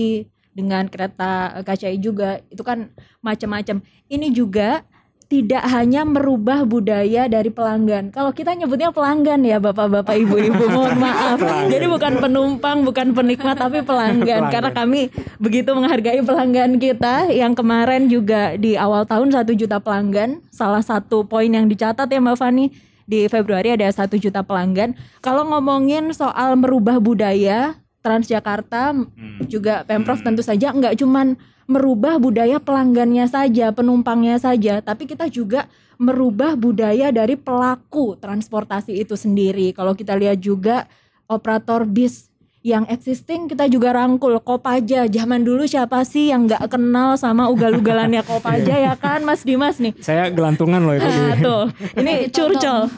[0.50, 2.90] dengan kereta KCI juga itu kan
[3.22, 3.78] macam-macam.
[4.10, 4.82] Ini juga
[5.30, 8.10] tidak hanya merubah budaya dari pelanggan.
[8.10, 11.38] Kalau kita nyebutnya pelanggan ya Bapak-bapak Ibu-ibu, mohon maaf.
[11.70, 14.26] Jadi bukan penumpang, bukan penikmat tapi pelanggan.
[14.26, 14.42] Pelanggan.
[14.50, 15.06] Karena kami
[15.38, 20.42] begitu menghargai pelanggan kita yang kemarin juga di awal tahun satu juta pelanggan.
[20.50, 22.74] Salah satu poin yang dicatat ya Mbak Fani
[23.06, 24.98] di Februari ada satu juta pelanggan.
[25.22, 28.96] Kalau ngomongin soal merubah budaya Transjakarta
[29.44, 31.36] juga Pemprov tentu saja nggak cuman
[31.70, 35.70] merubah budaya pelanggannya saja, penumpangnya saja, tapi kita juga
[36.02, 39.70] merubah budaya dari pelaku transportasi itu sendiri.
[39.70, 40.90] Kalau kita lihat juga
[41.30, 42.26] operator bis
[42.60, 45.08] yang existing kita juga rangkul Kopaja.
[45.08, 49.94] Zaman dulu siapa sih yang nggak kenal sama ugal-ugalannya Kopaja ya kan Mas Dimas nih?
[50.02, 51.06] Saya gelantungan loh itu.
[51.06, 51.64] Nah, tuh.
[51.96, 52.90] Ini curcol.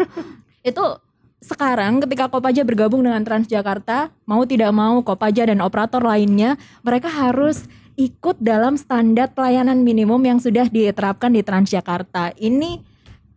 [0.70, 0.84] itu
[1.42, 7.68] sekarang ketika Kopaja bergabung dengan Transjakarta, mau tidak mau Kopaja dan operator lainnya, mereka harus
[8.02, 12.34] ikut dalam standar pelayanan minimum yang sudah diterapkan di Transjakarta.
[12.34, 12.82] Ini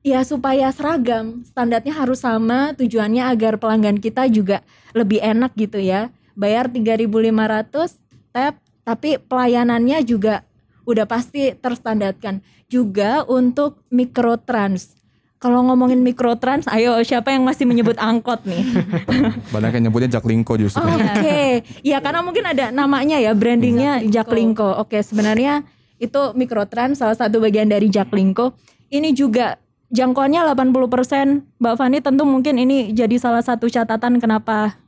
[0.01, 4.65] ya supaya seragam, standarnya harus sama, tujuannya agar pelanggan kita juga
[4.97, 6.10] lebih enak gitu ya.
[6.34, 8.01] Bayar 3.500
[8.34, 10.41] tap, tapi pelayanannya juga
[10.89, 12.41] udah pasti terstandarkan.
[12.65, 14.97] Juga untuk mikrotrans.
[15.45, 18.65] Kalau ngomongin mikrotrans, ayo siapa yang masih menyebut angkot nih?
[19.53, 20.81] Banyak yang nyebutnya Jaklingko justru.
[20.81, 21.62] Oke,
[21.93, 24.81] ya karena mungkin ada namanya ya brandingnya Jaklingko.
[24.81, 25.62] Oke, sebenarnya
[26.01, 28.58] itu mikrotrans salah satu bagian dari Jaklingko.
[28.89, 29.62] Ini juga
[29.93, 31.62] jangkauannya 80%.
[31.62, 34.81] Mbak Fani tentu mungkin ini jadi salah satu catatan kenapa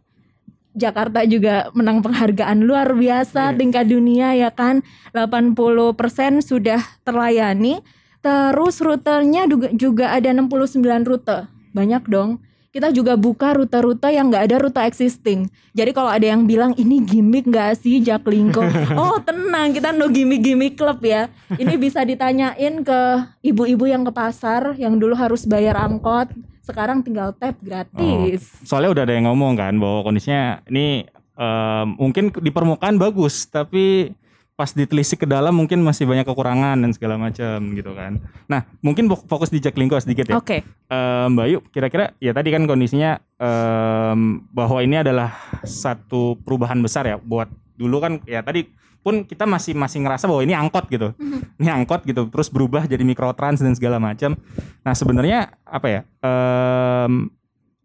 [0.73, 4.81] Jakarta juga menang penghargaan luar biasa tingkat dunia ya kan.
[5.13, 5.53] 80%
[6.41, 7.85] sudah terlayani.
[8.27, 11.47] Terus rutenya juga, juga ada 69 rute.
[11.71, 12.43] Banyak dong.
[12.75, 15.47] Kita juga buka rute-rute yang nggak ada rute existing.
[15.71, 18.59] Jadi kalau ada yang bilang ini gimmick nggak sih Jaklingko?
[18.99, 21.31] oh tenang, kita no gimmick-gimmick klub ya.
[21.55, 23.01] Ini bisa ditanyain ke
[23.47, 26.27] ibu-ibu yang ke pasar yang dulu harus bayar angkot,
[26.67, 28.43] sekarang tinggal tap gratis.
[28.67, 31.07] Soalnya udah ada yang ngomong kan bahwa kondisinya ini
[31.39, 34.11] em, mungkin di permukaan bagus tapi
[34.57, 38.17] pas ditelisik ke dalam mungkin masih banyak kekurangan dan segala macam gitu kan.
[38.49, 40.41] Nah mungkin fok- fokus di Jaklingko sedikit ya.
[40.41, 40.65] Oke.
[40.65, 47.05] Eh, Mbak Yu, kira-kira ya tadi kan kondisinya em, bahwa ini adalah satu perubahan besar
[47.05, 47.45] ya buat
[47.77, 48.65] dulu kan ya tadi
[49.05, 51.15] pun kita masih masih ngerasa bahwa ini angkot gitu,
[51.61, 54.35] ini angkot gitu, terus berubah jadi mikrotrans dan segala macam.
[54.83, 56.01] Nah sebenarnya apa ya?
[56.25, 57.29] em,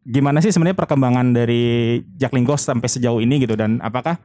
[0.03, 4.19] gimana sih sebenarnya perkembangan dari Jaklingko sampai sejauh ini gitu dan apakah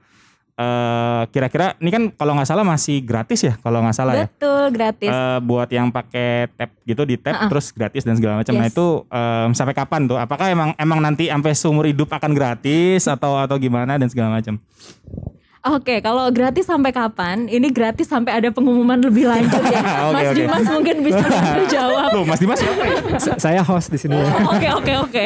[0.57, 4.25] eh, kira-kira ini kan kalau nggak salah masih gratis ya kalau nggak salah ya.
[4.25, 5.09] Betul, gratis.
[5.09, 7.47] Eh, buat yang pakai tab gitu di tab Ha-ha.
[7.47, 8.53] terus gratis dan segala macam.
[8.53, 8.73] Nah Yes.
[8.73, 10.17] itu em, sampai kapan tuh?
[10.17, 14.57] Apakah emang emang nanti sampai seumur hidup akan gratis atau atau gimana dan segala macam?
[15.67, 17.51] Oke, kalau gratis sampai kapan?
[17.51, 19.83] Ini gratis sampai ada pengumuman lebih lanjut ya.
[20.15, 20.35] Mas oke.
[20.37, 21.25] Dimas mungkin bisa
[21.75, 22.09] jawab.
[22.15, 22.95] Loh Mas Dimas siapa ya?
[23.19, 24.31] Sa- saya host di sini ya.
[24.47, 25.23] Oke oke oke.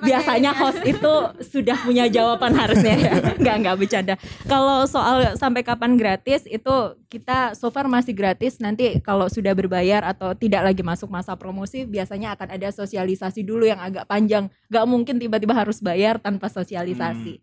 [0.00, 1.12] Biasanya host itu
[1.44, 3.12] sudah punya jawaban harusnya ya.
[3.36, 4.14] Enggak enggak bercanda.
[4.48, 6.74] Kalau soal sampai kapan gratis itu
[7.12, 8.56] kita so far masih gratis.
[8.56, 13.68] Nanti kalau sudah berbayar atau tidak lagi masuk masa promosi biasanya akan ada sosialisasi dulu
[13.68, 14.48] yang agak panjang.
[14.72, 17.42] Gak mungkin tiba-tiba harus bayar tanpa sosialisasi.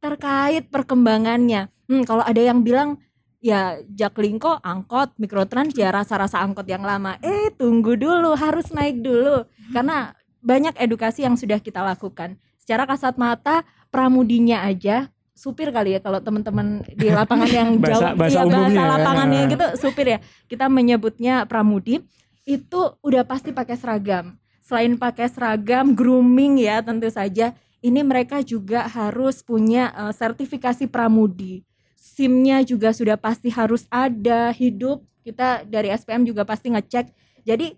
[0.00, 2.96] Terkait perkembangannya, hmm, kalau ada yang bilang
[3.40, 7.20] ya Jaklingko angkot mikrotrans ya rasa-rasa angkot yang lama.
[7.20, 9.44] Eh tunggu dulu harus naik dulu.
[9.76, 12.40] Karena banyak edukasi yang sudah kita lakukan.
[12.56, 13.60] Secara kasat mata
[13.92, 18.60] pramudinya aja supir kali ya kalau teman-teman di lapangan yang Bahasa- jauh bahasa iya, umumnya
[18.60, 18.88] bahasa ya.
[18.96, 20.18] lapangannya gitu supir ya.
[20.48, 22.00] Kita menyebutnya pramudi.
[22.48, 24.36] Itu udah pasti pakai seragam.
[24.64, 31.64] Selain pakai seragam grooming ya tentu saja ini mereka juga harus punya eh, sertifikasi pramudi.
[31.96, 35.04] SIM-nya juga sudah pasti harus ada hidup.
[35.20, 37.12] Kita dari SPM juga pasti ngecek.
[37.44, 37.76] Jadi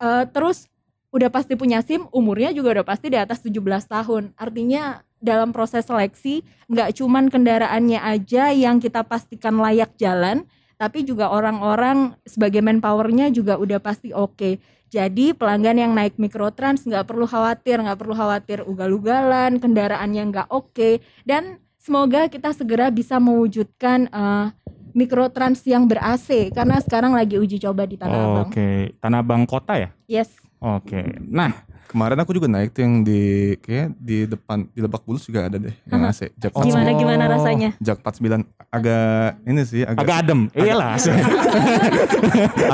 [0.00, 0.68] eh, terus
[1.14, 4.34] udah pasti punya SIM umurnya juga udah pasti di atas 17 tahun.
[4.34, 10.44] Artinya dalam proses seleksi nggak cuman kendaraannya aja yang kita pastikan layak jalan
[10.76, 14.60] tapi juga orang-orang sebagai manpowernya juga udah pasti oke
[14.92, 21.02] jadi pelanggan yang naik mikrotrans nggak perlu khawatir nggak perlu khawatir ugal-ugalan kendaraannya nggak oke
[21.26, 24.46] dan semoga kita segera bisa mewujudkan eh,
[24.94, 28.48] mikrotrans yang ber AC karena sekarang lagi uji coba di Tanah Abang.
[28.48, 29.90] Oke, Tanah Abang Kota ya?
[30.06, 30.30] Yes.
[30.62, 31.02] Oke.
[31.18, 35.46] Nah, Kemarin aku juga naik tuh yang di kayak di depan di Lebak Bulus juga
[35.46, 36.10] ada deh yang Aha.
[36.10, 36.20] AC.
[36.34, 36.62] Jak Oh.
[36.62, 37.70] Gimana gimana rasanya?
[37.78, 40.40] Jak 49 agak ini sih agak agak adem.
[40.50, 40.94] Iyalah.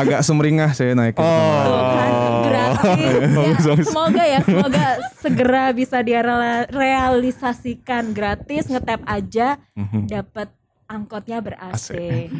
[0.00, 1.16] agak sumringah saya naik.
[1.16, 1.24] Oh.
[1.24, 2.10] Kan,
[2.44, 3.60] gratis.
[3.60, 4.84] Ya, semoga ya, semoga
[5.16, 10.06] segera bisa direalisasikan gratis ngetap aja Mhm.
[10.06, 10.48] dapat
[10.90, 11.70] angkotnya ber AC.
[11.70, 11.90] AC.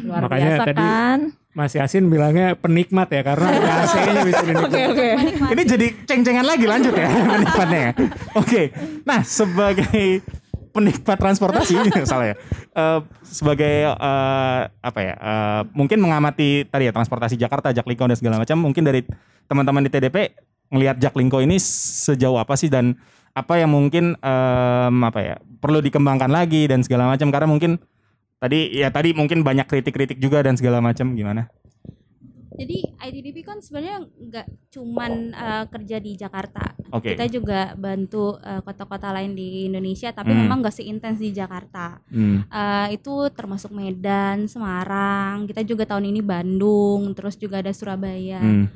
[0.03, 1.19] Luar Makanya biasa tadi- kan?
[1.51, 4.71] Mas Yasin bilangnya penikmat ya karena ada AC-nya bisa dinikmati.
[4.71, 5.07] Oke oke.
[5.51, 7.81] Ini jadi ceng-cengan lagi lanjut ya penikmatnya.
[7.81, 7.91] ya.
[8.35, 8.61] Oke.
[9.03, 10.23] Nah, sebagai
[10.71, 11.75] penikmat transportasi
[12.07, 12.35] salah ya.
[12.71, 15.15] Eh, sebagai eh, apa ya?
[15.15, 18.55] eh, mungkin mengamati tadi ya transportasi Jakarta, Jaklingko dan segala macam.
[18.55, 19.03] Mungkin dari
[19.47, 20.31] teman-teman di TDP
[20.71, 22.95] ngelihat Jaklingko ini sejauh apa sih dan
[23.31, 27.75] apa yang mungkin em, apa ya perlu dikembangkan lagi dan segala macam karena mungkin
[28.41, 31.45] tadi ya tadi mungkin banyak kritik-kritik juga dan segala macam gimana?
[32.51, 36.75] Jadi ITDP kan sebenarnya nggak cuman eh, kerja di Jakarta.
[36.91, 37.15] Oke.
[37.15, 40.45] Kita juga bantu eh, kota-kota lain di Indonesia, tapi Hmm.
[40.45, 42.01] memang nggak seintens di Jakarta.
[42.11, 42.43] Hmm.
[42.43, 45.47] Eh, itu termasuk Medan, Semarang.
[45.47, 48.41] Kita juga tahun ini Bandung, terus juga ada Surabaya.
[48.43, 48.67] Hmm.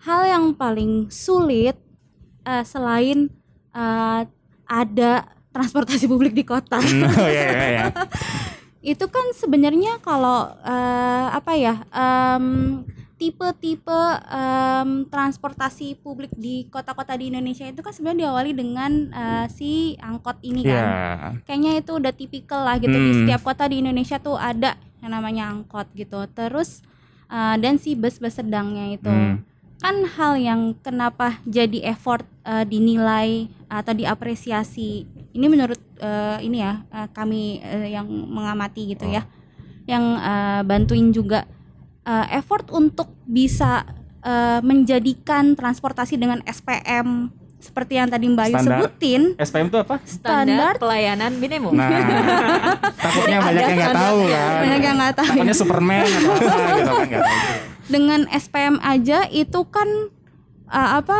[0.00, 1.76] Hal yang paling sulit
[2.42, 3.28] eh, selain
[3.70, 4.22] eh,
[4.64, 5.12] ada
[5.52, 6.80] transportasi publik di kota.
[6.80, 7.84] Oh iya iya iya.
[8.80, 12.80] itu kan sebenarnya kalau eh, apa ya em,
[13.14, 19.72] tipe-tipe em, transportasi publik di kota-kota di Indonesia itu kan sebenarnya diawali dengan eh, si
[19.96, 20.96] angkot ini kan Iya.
[21.44, 23.18] kayaknya itu udah tipikal lah gitu di Hmm.
[23.20, 26.80] setiap kota di Indonesia tuh ada yang namanya angkot gitu terus
[27.28, 29.44] eh, dan si bus-bus sedangnya itu Hmm.
[29.76, 36.82] kan hal yang kenapa jadi effort eh, dinilai atau diapresiasi ini menurut eh, ini ya
[36.86, 39.22] eh, kami eh, yang mengamati gitu ya
[39.84, 41.46] yang eh, bantuin juga
[42.02, 43.86] eh, effort untuk bisa
[44.20, 48.72] eh, menjadikan transportasi dengan SPM seperti yang tadi Mbak Ayu Standar.
[48.80, 49.94] sebutin SPM itu apa?
[50.02, 51.76] Standar pelayanan minimum.
[51.76, 51.92] Nah,
[53.04, 54.58] takutnya banyak yang nggak tahu kan.
[54.64, 57.38] banyak yang nggak tahu Takutnya Superman atau apa gitu kan nggak tahu.
[57.86, 59.88] dengan SPM aja itu kan
[60.66, 61.18] eh, apa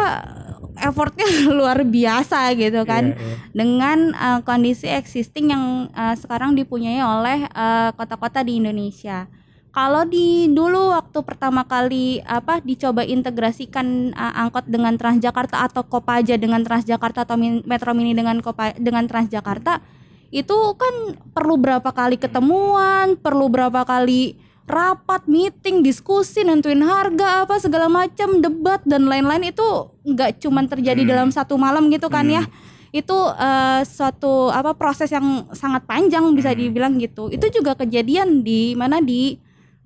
[0.81, 3.37] effortnya luar biasa gitu kan Iya, iya.
[3.53, 9.29] dengan uh, kondisi existing yang uh, sekarang dipunyai oleh uh, kota-kota di Indonesia.
[9.71, 16.35] Kalau di dulu waktu pertama kali apa dicoba integrasikan uh, angkot dengan Transjakarta atau Kopaja
[16.35, 19.79] dengan Transjakarta atau Min- Metro Mini dengan Kopa dengan Transjakarta
[20.31, 24.35] itu kan perlu berapa kali ketemuan, perlu berapa kali
[24.71, 29.67] rapat, meeting, diskusi, nentuin harga apa segala macam, debat dan lain-lain itu
[30.07, 31.11] nggak cuman terjadi Hmm.
[31.11, 32.47] dalam satu malam gitu kan ya
[32.91, 36.59] itu eh, suatu apa proses yang sangat panjang bisa Hmm.
[36.59, 39.39] dibilang gitu itu juga kejadian di mana di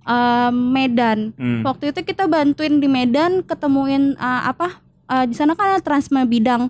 [0.05, 1.65] eh, Medan Hmm.
[1.65, 6.25] waktu itu kita bantuin di Medan ketemuin eh, apa eh, di sana kan ada Transma
[6.25, 6.69] Bidang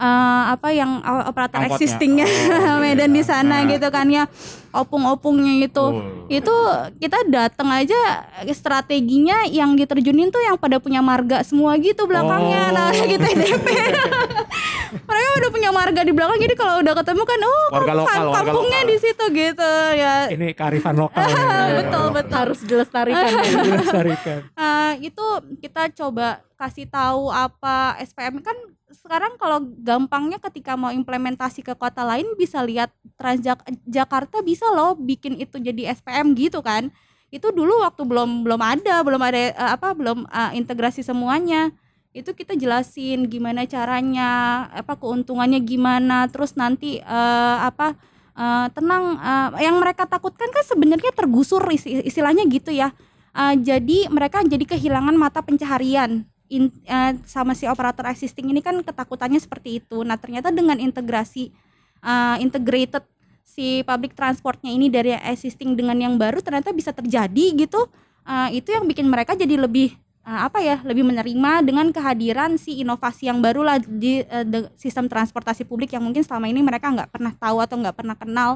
[0.00, 0.06] eh,
[0.50, 1.76] apa yang operator Angkotnya.
[1.76, 2.26] existingnya
[2.66, 3.28] Oh, Medan di iya.
[3.30, 3.68] sana Nah.
[3.68, 4.24] gitu kan ya
[4.70, 6.24] opung-opungnya itu Oh.
[6.26, 6.54] itu
[6.96, 12.72] kita datang aja strateginya yang diterjunin tuh yang pada punya marga semua gitu belakangnya Oh.
[12.72, 13.66] nah kita DP
[15.06, 18.20] mereka udah punya marga di belakang jadi kalau udah ketemu kan oh Warga kamu lokal,
[18.24, 18.90] warga kampungnya lokal.
[18.90, 21.18] di situ gitu ya Ini kearifan lokal.
[21.20, 21.34] nih.
[21.80, 23.42] betul betul harus dilestarikan ya.
[23.60, 24.38] Dilestarikan.
[24.50, 25.26] Eh, itu
[25.60, 28.54] kita coba kasih tahu apa SPM kan
[29.00, 34.92] sekarang kalau gampangnya ketika mau implementasi ke kota lain bisa lihat Transjak Jakarta bisa loh
[34.92, 36.92] bikin itu jadi SPM gitu kan.
[37.32, 41.72] Itu dulu waktu belum belum ada belum ada eh, apa belum eh, integrasi semuanya.
[42.12, 47.96] Itu kita jelasin gimana caranya apa keuntungannya gimana terus nanti eh, apa
[48.36, 51.64] eh, tenang eh, yang mereka takutkan kan sebenarnya tergusur
[52.04, 52.92] istilahnya gitu ya.
[53.30, 58.74] Uh, jadi mereka jadi kehilangan mata pencaharian In- uh, sama si operator existing ini kan
[58.82, 60.02] ketakutannya seperti itu.
[60.02, 61.54] Nah ternyata dengan integrasi
[62.02, 63.06] uh, integrated
[63.46, 67.86] si public transportnya ini dari existing dengan yang baru ternyata bisa terjadi gitu.
[68.26, 69.94] Uh, itu yang bikin mereka jadi lebih
[70.26, 75.06] uh, apa ya lebih menerima dengan kehadiran si inovasi yang baru lah di uh, sistem
[75.06, 78.50] transportasi publik yang mungkin selama ini mereka nggak pernah tahu atau nggak pernah kenal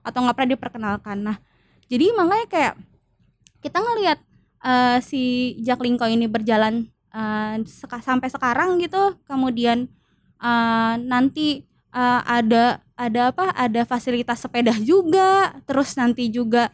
[0.00, 1.16] atau nggak pernah diperkenalkan.
[1.20, 1.36] Nah
[1.92, 2.74] jadi makanya kayak
[3.64, 4.18] kita ngelihat
[4.60, 5.22] eh, si
[5.64, 6.88] Jaklingko ini berjalan
[7.64, 9.14] seka- sampai sekarang gitu.
[9.24, 9.86] Kemudian
[10.38, 15.54] eh, nanti eh, ada ada apa ada fasilitas sepeda juga.
[15.62, 16.70] Terus nanti juga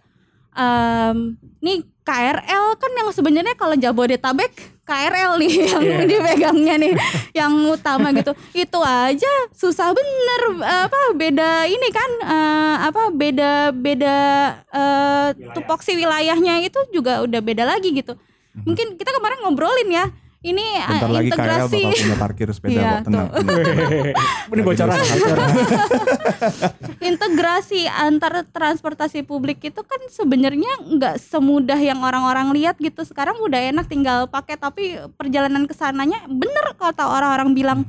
[0.52, 4.50] em, nih KRL kan yang sebenarnya kalau Jabodetabek
[4.82, 5.98] KRL nih yang Iya.
[6.04, 6.92] dipegangnya nih
[7.32, 8.34] yang utama gitu.
[8.50, 14.18] Itu aja susah bener apa beda ini kan eh, apa beda beda
[14.66, 18.18] eh, tupoksi wilayahnya itu juga udah beda lagi gitu.
[18.50, 20.04] Mungkin kita kemarin ngobrolin ya
[20.40, 23.28] ini eh, Bentar lagi KRL integrasi bakal punya parkir sepeda Iya, kok tenang.
[24.56, 24.96] Ini bocoran.
[27.12, 33.04] integrasi antar transportasi publik itu kan sebenarnya nggak semudah yang orang-orang lihat gitu.
[33.04, 37.80] Sekarang udah enak tinggal pakai tapi perjalanan ke sananya bener kata orang-orang bilang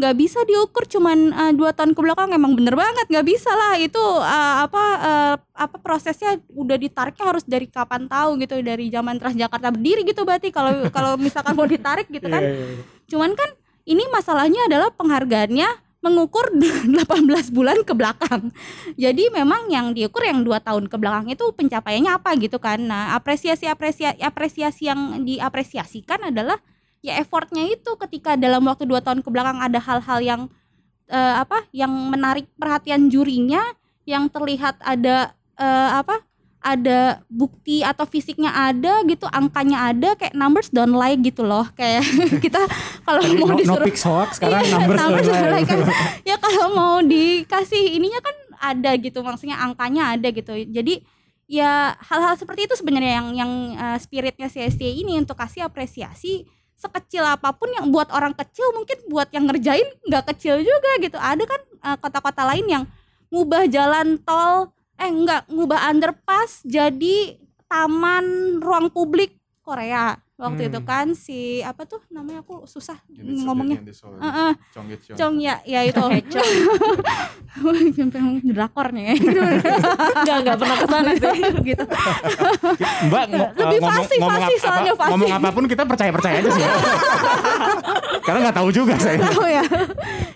[0.00, 3.76] nggak bisa diukur cuman eh, dua tahun ke belakang emang bener banget nggak bisa lah
[3.76, 9.20] itu eh, apa eh, apa prosesnya udah ditariknya harus dari kapan tahu gitu dari zaman
[9.20, 12.84] Transjakarta berdiri gitu berarti kalau kalau misalkan mau ditarik gitu kan Iya, iya, iya.
[13.10, 13.50] Cuman kan
[13.90, 15.66] ini masalahnya adalah penghargaannya
[16.00, 18.54] mengukur 18 bulan ke belakang.
[18.96, 22.80] Jadi memang yang diukur yang dua tahun ke belakang itu pencapaiannya apa gitu kan.
[22.80, 26.56] Nah, apresiasi apresiasi apresiasi yang diapresiasikan adalah
[27.00, 30.40] ya effortnya itu ketika dalam waktu dua tahun ke belakang ada hal-hal yang
[31.08, 33.60] eh, apa yang menarik perhatian jurinya
[34.04, 36.24] yang terlihat ada eh, apa
[36.60, 42.04] ada bukti atau fisiknya ada gitu angkanya ada kayak numbers don't lie gitu loh kayak
[42.44, 42.60] kita
[43.08, 45.52] kalau Tadi mau no, no disuruh pics hoax sekarang Iya, numbers numbers don't lie.
[45.56, 45.78] lie kan.
[46.28, 51.00] ya kalau mau dikasih ininya kan ada gitu maksudnya angkanya ada gitu jadi
[51.48, 56.44] ya hal-hal seperti itu sebenarnya yang yang eh, spiritnya CSD ini untuk kasih apresiasi
[56.80, 61.20] sekecil apa pun yang buat orang kecil mungkin buat yang ngerjain nggak kecil juga gitu.
[61.20, 62.84] Ada kan eh, kota-kota lain yang
[63.28, 67.36] ngubah jalan tol eh nggak ngubah underpass jadi
[67.68, 70.70] taman ruang publik Korea waktu Hmm.
[70.70, 74.16] itu kan si apa tuh namanya aku susah Yang di- ngomongnya yang di Solo.
[74.16, 75.14] Heeh, Conggit, Conggit.
[75.14, 76.00] Cong ya ya itu
[77.92, 79.14] Sampai drakornya ya
[80.16, 81.38] Enggak enggak pernah ke sana sih.
[81.70, 81.84] gitu
[83.06, 85.10] Mbak Lebih eh, ngomong, fasih, ngomong, fasih apa- soalnya, fasih.
[85.12, 86.64] ngomong apa pun kita percaya percaya aja sih.
[88.20, 89.18] Karena nggak tahu juga saya.
[89.20, 89.64] tahu ya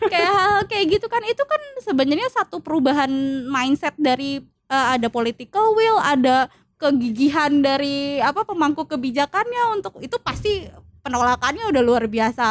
[0.05, 3.11] kayak hal kayak gitu kan itu kan sebenarnya satu perubahan
[3.47, 6.51] mindset dari eh, ada political will ada
[6.85, 10.69] kegigihan dari apa pemangku kebijakannya untuk itu pasti
[11.01, 12.47] penolakannya udah luar biasa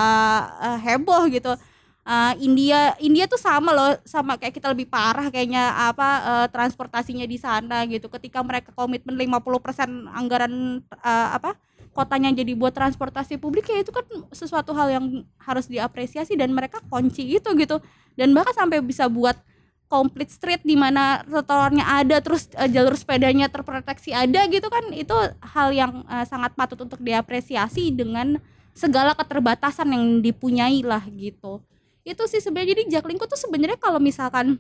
[0.62, 1.54] eh, heboh gitu.
[2.04, 7.24] Eh, India India tuh sama loh sama kayak kita lebih parah kayaknya apa eh, transportasinya
[7.30, 8.10] di sana gitu.
[8.10, 11.56] Ketika mereka komitmen 50% anggaran eh, apa
[11.94, 15.06] kotanya jadi buat transportasi publik ya itu kan sesuatu hal yang
[15.38, 17.78] harus diapresiasi dan mereka kunci itu gitu.
[18.18, 19.38] Dan bahkan sampai bisa buat
[19.94, 25.14] complete street di mana trotoarnya ada terus eh, jalur sepedanya terproteksi ada gitu kan itu
[25.54, 28.42] hal yang eh, sangat patut untuk diapresiasi dengan
[28.74, 31.62] segala keterbatasan yang dipunyai lah gitu.
[32.02, 34.58] Itu sih sebenarnya jadi Jaklingko tuh sebenarnya kalau misalkan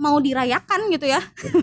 [0.00, 1.20] mau dirayakan gitu ya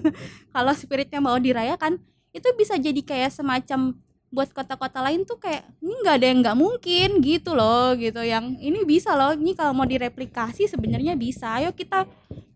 [0.53, 1.97] kalau spiritnya mau dirayakan
[2.35, 3.95] itu bisa jadi kayak semacam
[4.35, 8.19] buat kota-kota lain tuh kayak ini nggak ada yang nggak mungkin gitu loh gitu.
[8.19, 11.55] Yang ini bisa loh ini kalau mau direplikasi sebenarnya bisa.
[11.55, 12.03] Ayo kita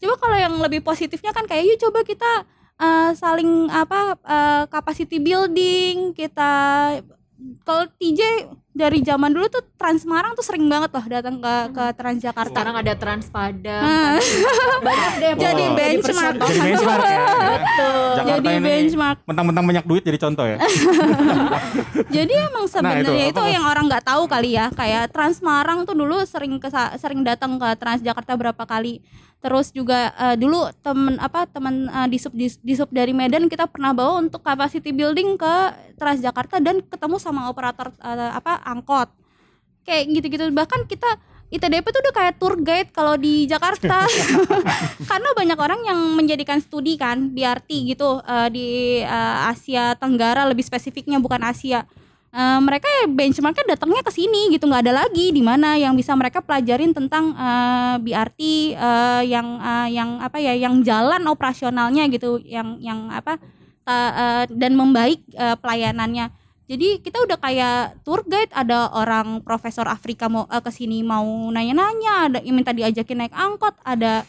[0.03, 2.31] coba kalau yang lebih positifnya kan kayak yuk coba kita
[2.83, 6.51] eh, saling apa eh, capacity building kita
[7.63, 11.85] kalau TJ dari zaman dulu tuh Trans Semarang tuh sering banget loh datang ke ke
[11.95, 12.51] Transjakarta.
[12.51, 13.83] Sekarang ada Trans Padang.
[13.83, 14.15] Nah.
[14.79, 15.31] Banyak deh.
[15.43, 16.35] Jadi pokoknya benchmark.
[16.39, 17.19] Jadi benchmark ya.
[17.59, 18.09] Betul.
[18.15, 19.17] Jakarta Jadi benchmark.
[19.27, 20.57] mentang-mentang banyak duit jadi contoh ya.
[22.19, 23.51] Jadi emang sebenarnya itu itu, apa?
[23.51, 24.71] yang orang nggak tahu kali ya.
[24.71, 26.67] Kayak Trans Semarang tuh dulu sering ke
[26.99, 29.03] sering datang ke Transjakarta berapa kali.
[29.39, 33.47] Terus juga eh, dulu temen apa teman eh, di sub di, di sub dari Medan
[33.47, 35.55] kita pernah bawa untuk capacity building ke
[35.95, 39.07] Transjakarta dan ketemu sama operator eh, apa angkot.
[39.87, 40.43] Kayak gitu-gitu.
[40.51, 41.07] Bahkan kita
[41.49, 44.05] ITDP tuh udah kayak tour guide kalau di Jakarta.
[45.09, 48.67] Karena banyak orang yang menjadikan studi kan BRT gitu eh, di
[49.01, 51.89] eh, Asia Tenggara lebih spesifiknya bukan Asia
[52.29, 56.13] Eh, mereka ya benchmarknya datangnya ke sini gitu nggak ada lagi di mana yang bisa
[56.13, 58.41] mereka pelajarin tentang eh, BRT
[58.77, 63.41] eh, yang eh, yang apa ya yang jalan operasionalnya gitu yang yang apa
[63.81, 66.29] ta- eh, dan membaik eh, pelayanannya.
[66.69, 71.25] Jadi kita udah kayak tour guide ada orang profesor Afrika mau eh, ke sini mau
[71.49, 74.21] nanya-nanya ada yang minta diajakin naik angkot ada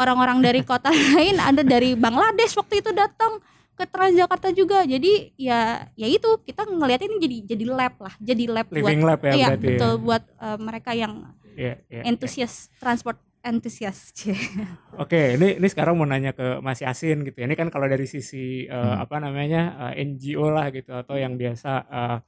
[0.00, 5.88] orang-orang dari kota lain ada dari Bangladesh waktu itu datang ke Transjakarta juga jadi ya
[5.96, 9.32] ya itu kita ngelihat ini jadi jadi lab lah jadi lab Living buat lab ya
[9.32, 9.56] iya ya.
[9.56, 12.02] betul buat eh, mereka yang iya, iya.
[12.04, 14.38] entusias transport entusias Cie.
[14.96, 17.50] Oke, ini ini sekarang mau nanya ke Mas Yasin gitu ya.
[17.50, 19.02] Ini kan kalau dari sisi eh, Hmm.
[19.02, 22.18] apa namanya eh, NGO lah gitu atau yang biasa eh,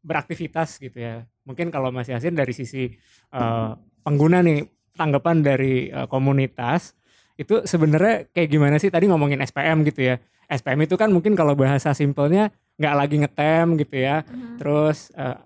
[0.00, 1.26] beraktivitas gitu ya.
[1.44, 2.86] Mungkin kalau Mas Yasin dari sisi
[3.34, 3.70] eh,
[4.06, 4.62] pengguna nih
[4.94, 6.94] tanggapan dari eh, komunitas
[7.34, 10.16] itu sebenarnya kayak gimana sih tadi ngomongin SPM gitu ya.
[10.50, 14.26] SPM itu kan mungkin kalau bahasa simpelnya nggak lagi ngetem gitu ya.
[14.58, 15.38] Terus eh,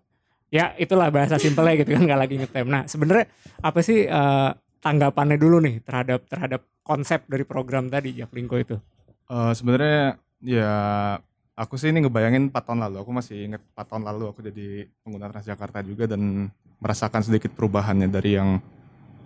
[0.48, 2.66] ya itulah bahasa simpelnya gitu kan nggak lagi ngetem.
[2.66, 3.28] Nah sebenarnya
[3.60, 4.50] apa sih eh,
[4.80, 8.76] tanggapannya dulu nih terhadap terhadap konsep dari program tadi Jaklingko itu?
[9.28, 10.72] Eh, sebenarnya ya
[11.52, 12.96] aku sih ini ngebayangin 4 tahun lalu.
[13.04, 16.48] Aku masih inget 4 tahun lalu aku jadi pengguna Transjakarta juga dan
[16.80, 18.60] merasakan sedikit perubahannya dari yang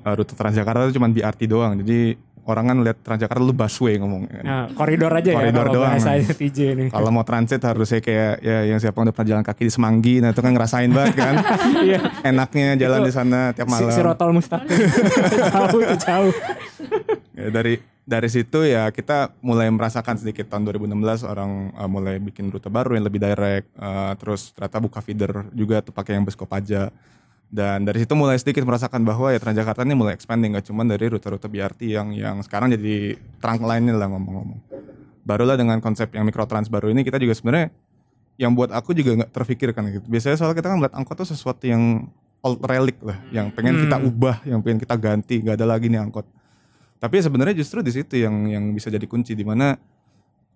[0.06, 1.74] rute Transjakarta itu cuma BRT doang.
[1.82, 2.14] Jadi
[2.48, 4.44] orang kan lihat Transjakarta lu busway ngomongnya kan.
[4.44, 5.92] Nah, koridor aja Koridor ya kalau doang.
[5.92, 6.88] bahasanya TJ nih.
[6.88, 10.14] Kalau mau transit harusnya kayak ya yang siapa yang udah pernah jalan kaki di Semanggi,
[10.24, 11.34] nah itu kan ngerasain banget kan.
[11.78, 12.00] Iya.
[12.26, 13.92] Enaknya jalan di sana tiap malam.
[13.92, 14.72] si Rotol Mustaqim.
[15.52, 16.32] jauh itu jauh.
[17.36, 17.78] Ya, dari
[18.08, 22.96] dari situ ya kita mulai merasakan sedikit tahun 2016 orang uh, mulai bikin rute baru
[22.96, 26.88] yang lebih direct uh, terus ternyata buka feeder juga tuh pakai yang bus Kopaja
[27.48, 31.08] dan dari situ mulai sedikit merasakan bahwa ya Transjakarta ini mulai expanding gak cuma dari
[31.08, 34.60] rute-rute BRT yang yang sekarang jadi trunk line lah ngomong-ngomong.
[35.24, 37.72] Barulah dengan konsep yang mikrotrans baru ini kita juga sebenarnya
[38.36, 40.06] yang buat aku juga nggak terfikirkan gitu.
[40.06, 42.06] Biasanya soal kita kan melihat angkot tuh sesuatu yang
[42.44, 44.08] old relic lah yang pengen kita Hmm.
[44.12, 46.28] ubah yang pengen kita ganti gak ada lagi nih angkot.
[47.00, 49.74] Tapi sebenarnya justru di situ yang yang bisa jadi kunci di mana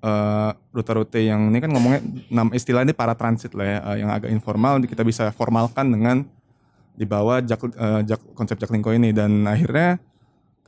[0.05, 4.11] eh, rute-rute yang ini kan ngomongnya nam istilah ini para transit lah ya eh, yang
[4.13, 6.29] agak informal kita bisa formalkan dengan
[6.93, 9.11] di bawah jak, eh, jak- konsep Jaklingko ini.
[9.11, 9.99] Dan akhirnya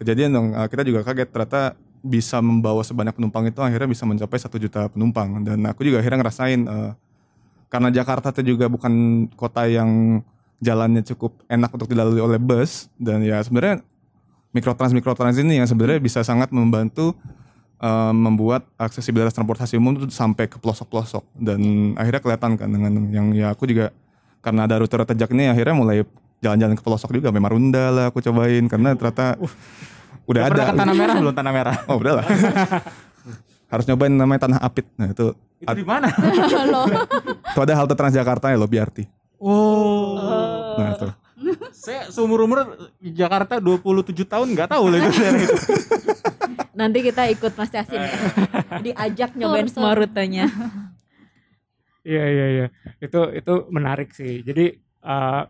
[0.00, 1.28] kejadian dong eh, kita juga kaget.
[1.30, 1.62] Ternyata
[2.04, 5.40] bisa membawa sebanyak penumpang itu akhirnya bisa mencapai satu juta penumpang.
[5.44, 6.92] Dan aku juga akhirnya ngerasain eh,
[7.72, 10.22] karena Jakarta itu juga bukan kota yang
[10.62, 12.88] jalannya cukup enak untuk dilalui oleh bus.
[12.96, 13.84] Dan ya sebenarnya
[14.54, 17.16] mikrotrans mikrotrans ini yang sebenarnya bisa sangat membantu
[17.80, 21.24] eh, membuat aksesibilitas transportasi umum itu sampai ke pelosok-pelosok.
[21.36, 23.92] Dan akhirnya kelihatan kan dengan yang ya aku juga
[24.44, 25.96] karena ada rute-rute jak ini akhirnya mulai
[26.38, 29.50] jalan-jalan ke pelosok juga memang Marunda lah aku cobain karena ternyata udah
[30.24, 31.76] Udah ada pernah ke Tanah Merah belum Tanah Merah?
[31.86, 32.26] oh udah lah
[33.72, 36.12] harus nyobain namanya Tanah Apit nah itu Itu di mana?
[36.72, 36.84] Loh.
[37.24, 39.08] itu ada halte Transjakarta ya lo BRT
[39.40, 40.16] Oh.
[40.76, 41.08] nah itu
[41.74, 42.64] Saya seumur umur
[42.96, 45.56] di Jakarta 27 tahun nggak tahu lah itu daerah itu.
[46.72, 48.10] Nanti kita ikut Mas Yasin ya.
[48.86, 50.48] Diajak nyobain semua rutenya.
[52.04, 52.66] Iya iya iya.
[53.00, 54.44] Itu itu menarik sih.
[54.44, 55.42] Jadi eh,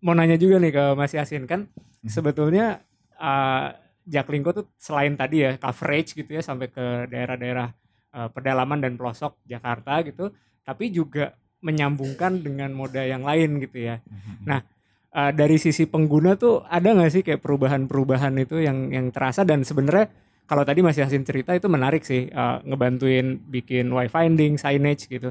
[0.00, 1.68] mau nanya juga nih ke Mas Yasin kan
[2.08, 2.80] sebetulnya
[3.20, 3.66] eh,
[4.08, 7.68] Jaklingko tuh selain tadi ya coverage gitu ya sampai ke daerah-daerah
[8.16, 10.32] eh, pedalaman dan pelosok Jakarta gitu,
[10.64, 14.00] tapi juga menyambungkan dengan moda yang lain gitu ya.
[14.48, 14.64] Nah
[15.12, 19.60] eh, dari sisi pengguna tuh ada nggak sih kayak perubahan-perubahan itu yang yang terasa dan
[19.68, 20.08] sebenarnya
[20.50, 25.30] kalau tadi Mas Yasin cerita itu menarik sih eh, ngebantuin bikin wayfinding, signage gitu.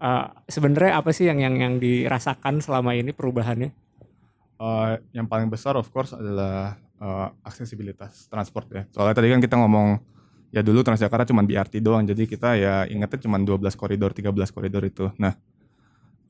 [0.00, 3.68] Eh, sebenarnya apa sih yang yang yang dirasakan selama ini perubahannya?
[4.60, 8.82] Eh, yang paling besar of course adalah eh, aksesibilitas transport ya.
[8.96, 10.00] Soalnya tadi kan kita ngomong
[10.50, 14.82] ya dulu Transjakarta cuma BRT doang, jadi kita ya ingetnya cuma 12 koridor, 13 koridor
[14.88, 15.12] itu.
[15.20, 15.36] Nah,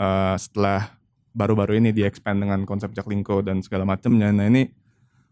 [0.02, 0.90] eh, setelah
[1.30, 4.66] baru-baru ini di expand dengan konsep Jaklingko dan segala macamnya, nah ini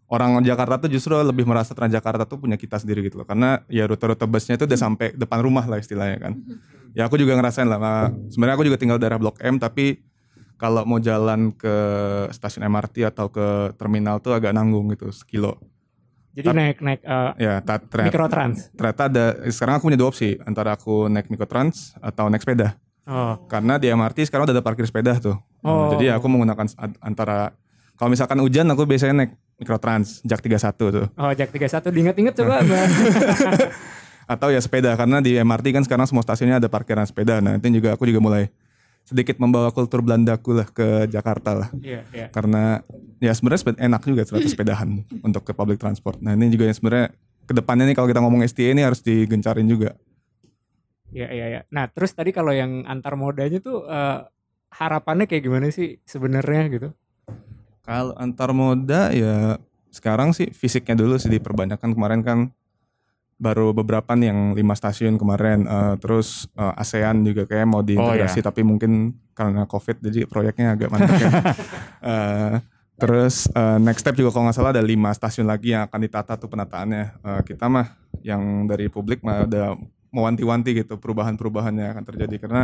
[0.08, 3.26] orang Jakarta tuh justru lebih merasa Transjakarta tuh punya kita sendiri gitu loh.
[3.28, 6.32] Karena ya rute-rute busnya itu udah sampai depan rumah lah istilahnya kan.
[6.96, 7.76] Ya aku juga ngerasain lah.
[7.76, 10.00] nah, Sebenarnya aku juga tinggal daerah Blok M tapi
[10.58, 11.74] kalau mau jalan ke
[12.34, 15.60] stasiun MRT atau ke terminal tuh agak nanggung gitu sekilo.
[16.34, 18.58] Jadi naik naik eh, Ya, ta- ternyata, mikrotrans.
[18.74, 22.78] ternyata ada sekarang aku punya dua opsi antara aku naik mikrotrans atau naik sepeda.
[23.08, 23.38] Oh.
[23.46, 25.36] Karena di MRT sekarang udah ada parkir sepeda tuh.
[25.62, 25.90] Oh.
[25.94, 26.66] Jadi aku menggunakan
[27.02, 27.54] antara
[27.98, 31.06] kalau misalkan hujan aku biasanya naik mikrotrans Jak 31 tuh.
[31.18, 32.62] Oh, Jak 31 diingat-ingat coba.
[34.32, 37.42] Atau ya sepeda karena di MRT kan sekarang semua stasiunnya ada parkiran sepeda.
[37.42, 38.48] Nah, itu juga aku juga mulai
[39.08, 41.68] sedikit membawa kultur Belandaku lah ke Jakarta lah.
[41.80, 42.26] Iya, iya.
[42.28, 42.84] Karena
[43.18, 44.88] ya sebenarnya enak juga ternyata sepedahan
[45.26, 46.22] untuk ke public transport.
[46.22, 47.08] Nah, ini juga yang sebenarnya
[47.48, 49.96] ke depannya nih kalau kita ngomong STA ini harus digencarin juga.
[51.08, 51.60] Iya, iya, iya.
[51.72, 54.28] Nah, terus tadi kalau yang antar modanya tuh eh,
[54.76, 56.88] harapannya kayak gimana sih sebenarnya gitu?
[57.88, 59.56] Kalau antar moda ya
[59.88, 62.38] sekarang sih fisiknya dulu sih diperbanyakan kemarin kan
[63.40, 68.44] baru beberapa nih yang lima stasiun kemarin Eh, terus eh, ASEAN juga kayak mau diintegrasi
[68.44, 71.30] tapi mungkin karena covid jadi proyeknya agak mantap ya.
[71.98, 72.54] Eh,
[72.94, 76.36] terus eh, next step juga kalau nggak salah ada lima stasiun lagi yang akan ditata
[76.36, 77.04] tuh penataannya.
[77.24, 77.88] Eh, kita mah
[78.20, 79.80] yang dari publik mah udah
[80.12, 82.62] mewanti-wanti gitu perubahan-perubahan yang akan terjadi karena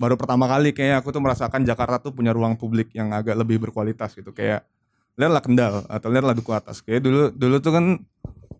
[0.00, 3.60] baru pertama kali kayak aku tuh merasakan Jakarta tuh punya ruang publik yang agak lebih
[3.60, 4.64] berkualitas gitu kayak
[5.14, 7.84] lihatlah Kendal atau lihatlah Duku Atas kayak dulu dulu tuh kan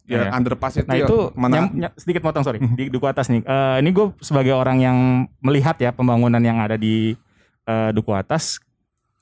[0.04, 0.34] ya Iya.
[0.34, 3.40] underpass itu, Nah ya itu mana nyam- ny- sedikit potong sorry di Duku Atas nih.
[3.40, 4.98] Eh, ini gue sebagai orang yang
[5.40, 7.14] melihat ya pembangunan yang ada di
[7.62, 8.58] eh, Duku Atas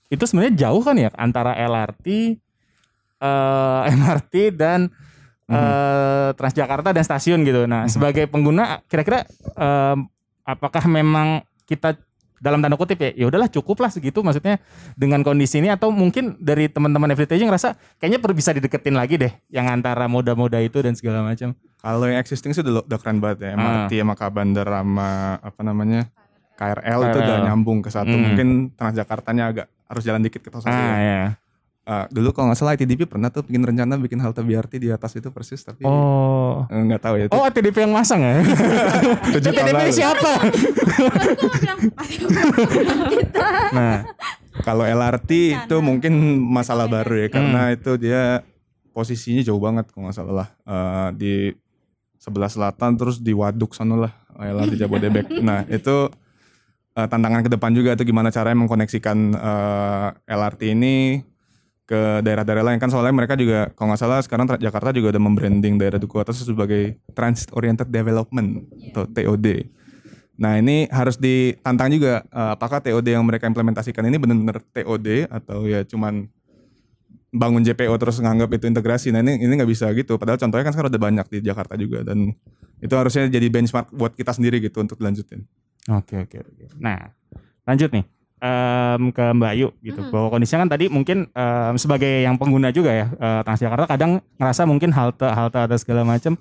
[0.09, 2.41] itu sebenarnya jauh kan ya antara LRT,
[3.21, 4.89] eh, MRT dan
[5.47, 7.64] eh, Transjakarta dan stasiun gitu.
[7.64, 7.91] Nah Mhm.
[7.91, 9.97] sebagai pengguna kira-kira eh,
[10.43, 12.01] apakah memang kita
[12.39, 14.59] dalam tanda kutip ya ya udahlah cukup lah segitu maksudnya
[14.95, 17.68] dengan kondisi ini atau mungkin dari teman-teman FDTJ ngerasa
[17.99, 21.53] kayaknya perlu bisa dideketin lagi deh yang antara moda-moda itu dan segala macam.
[21.78, 25.09] kalau yang existing sih udah, udah keren banget ya MRT sama Kabandar sama
[25.39, 26.11] apa namanya
[26.59, 27.47] KRL, itu udah KRL.
[27.47, 28.22] nyambung ke satu Hmm.
[28.22, 31.22] mungkin Transjakartanya agak harus jalan dikit ke satu Ah ya.
[31.89, 35.09] Eh, dulu kalau nggak salah ITDP pernah tuh bikin rencana bikin halte BRT di atas
[35.14, 36.68] itu persis tapi Oh.
[36.68, 38.45] eh, nggak tahu ya itu Oh, TDP yang masang ya?
[39.32, 39.93] tujuh tahun TDP lalu.
[39.97, 40.32] siapa?
[43.70, 44.05] Nah,
[44.61, 46.12] kalau LRT itu mungkin
[46.43, 48.43] masalah baru ya karena itu dia
[48.91, 51.34] posisinya jauh banget kalau nggak salah lah Eh, di
[52.18, 55.26] sebelah selatan terus di Waduk sana lah LRT Jabodebek.
[55.41, 56.11] nah itu
[56.93, 61.24] eh, tantangan ke depan juga tuh gimana caranya mengkoneksikan eh, LRT ini
[61.89, 65.80] ke daerah-daerah lain kan soalnya mereka juga kalau nggak salah sekarang Jakarta juga udah membranding
[65.80, 68.61] daerah Duku Atas sebagai Transit Oriented Development
[68.93, 69.72] atau TOD.
[70.36, 75.64] Nah ini harus ditantang juga eh, apakah TOD yang mereka implementasikan ini benar-benar TOD atau
[75.64, 76.28] ya cuman
[77.32, 79.09] bangun JPO terus nganggap itu integrasi.
[79.09, 80.20] Nah ini ini nggak bisa gitu.
[80.20, 82.36] Padahal contohnya kan sekarang udah banyak di Jakarta juga dan
[82.84, 85.41] itu harusnya jadi benchmark buat kita sendiri gitu untuk dilanjutin.
[85.89, 86.64] Oke, oke, oke.
[86.76, 87.16] Nah,
[87.64, 88.18] lanjut nih.
[88.39, 89.99] Em, ke Mbak Ayu gitu.
[89.99, 90.14] Mhm.
[90.14, 94.62] Bahwa kondisinya kan tadi mungkin em, sebagai yang pengguna juga ya eh, Transjakarta kadang ngerasa
[94.62, 96.39] mungkin halte halte atau segala macam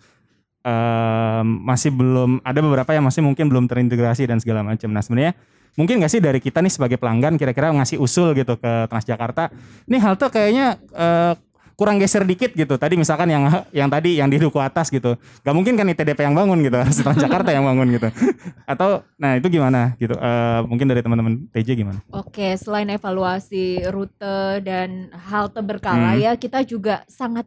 [0.62, 4.94] em, masih belum ada beberapa yang masih mungkin belum terintegrasi dan segala macam.
[4.94, 5.34] Nah, sebenarnya
[5.74, 9.50] mungkin nggak sih dari kita nih sebagai pelanggan kira-kira ngasih usul gitu ke Transjakarta,
[9.90, 11.34] nih halte kayaknya eh,
[11.78, 12.74] kurang geser dikit gitu.
[12.74, 15.14] Tadi misalkan yang yang tadi yang di duku atas gitu.
[15.46, 18.10] Gak mungkin kan ITDP yang bangun gitu, harus Transjakarta yang bangun gitu.
[18.72, 20.18] Atau nah itu gimana gitu.
[20.18, 22.02] Eh, mungkin dari teman-teman TJ gimana?
[22.10, 26.24] Oke, selain evaluasi rute dan halte berkala Hmm.
[26.24, 27.46] ya, kita juga sangat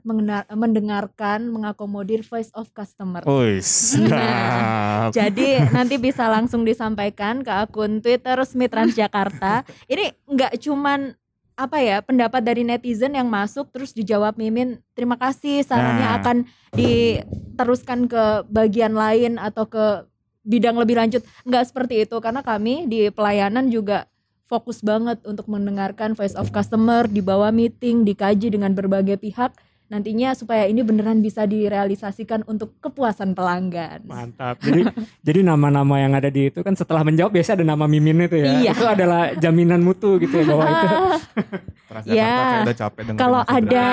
[0.52, 3.24] mendengarkan, mengakomodir voice of customer.
[3.26, 3.96] Uis.
[3.98, 9.66] Nah, Jadi nanti bisa langsung disampaikan ke akun Twitter resmi Transjakarta.
[9.90, 11.18] Ini nggak cuman
[11.60, 16.16] apa ya pendapat dari netizen yang masuk terus dijawab Mimin terima kasih sarannya Nah.
[16.16, 16.36] akan
[16.72, 20.08] diteruskan ke bagian lain atau ke
[20.40, 24.08] bidang lebih lanjut nggak seperti itu karena kami di pelayanan juga
[24.48, 29.52] fokus banget untuk mendengarkan voice of customer di bawah meeting dikaji dengan berbagai pihak
[29.90, 34.06] nantinya supaya ini beneran bisa direalisasikan untuk kepuasan pelanggan.
[34.06, 34.62] Mantap.
[34.62, 34.86] Jadi
[35.26, 38.54] jadi nama-nama yang ada di itu kan setelah menjawab biasa ada nama Mimin itu ya.
[38.62, 38.72] Iya.
[38.78, 40.86] Itu adalah jaminan mutu gitu ya bahwa itu
[41.90, 43.86] Transjakarta Ya, kayak udah capek dengerin kalau ada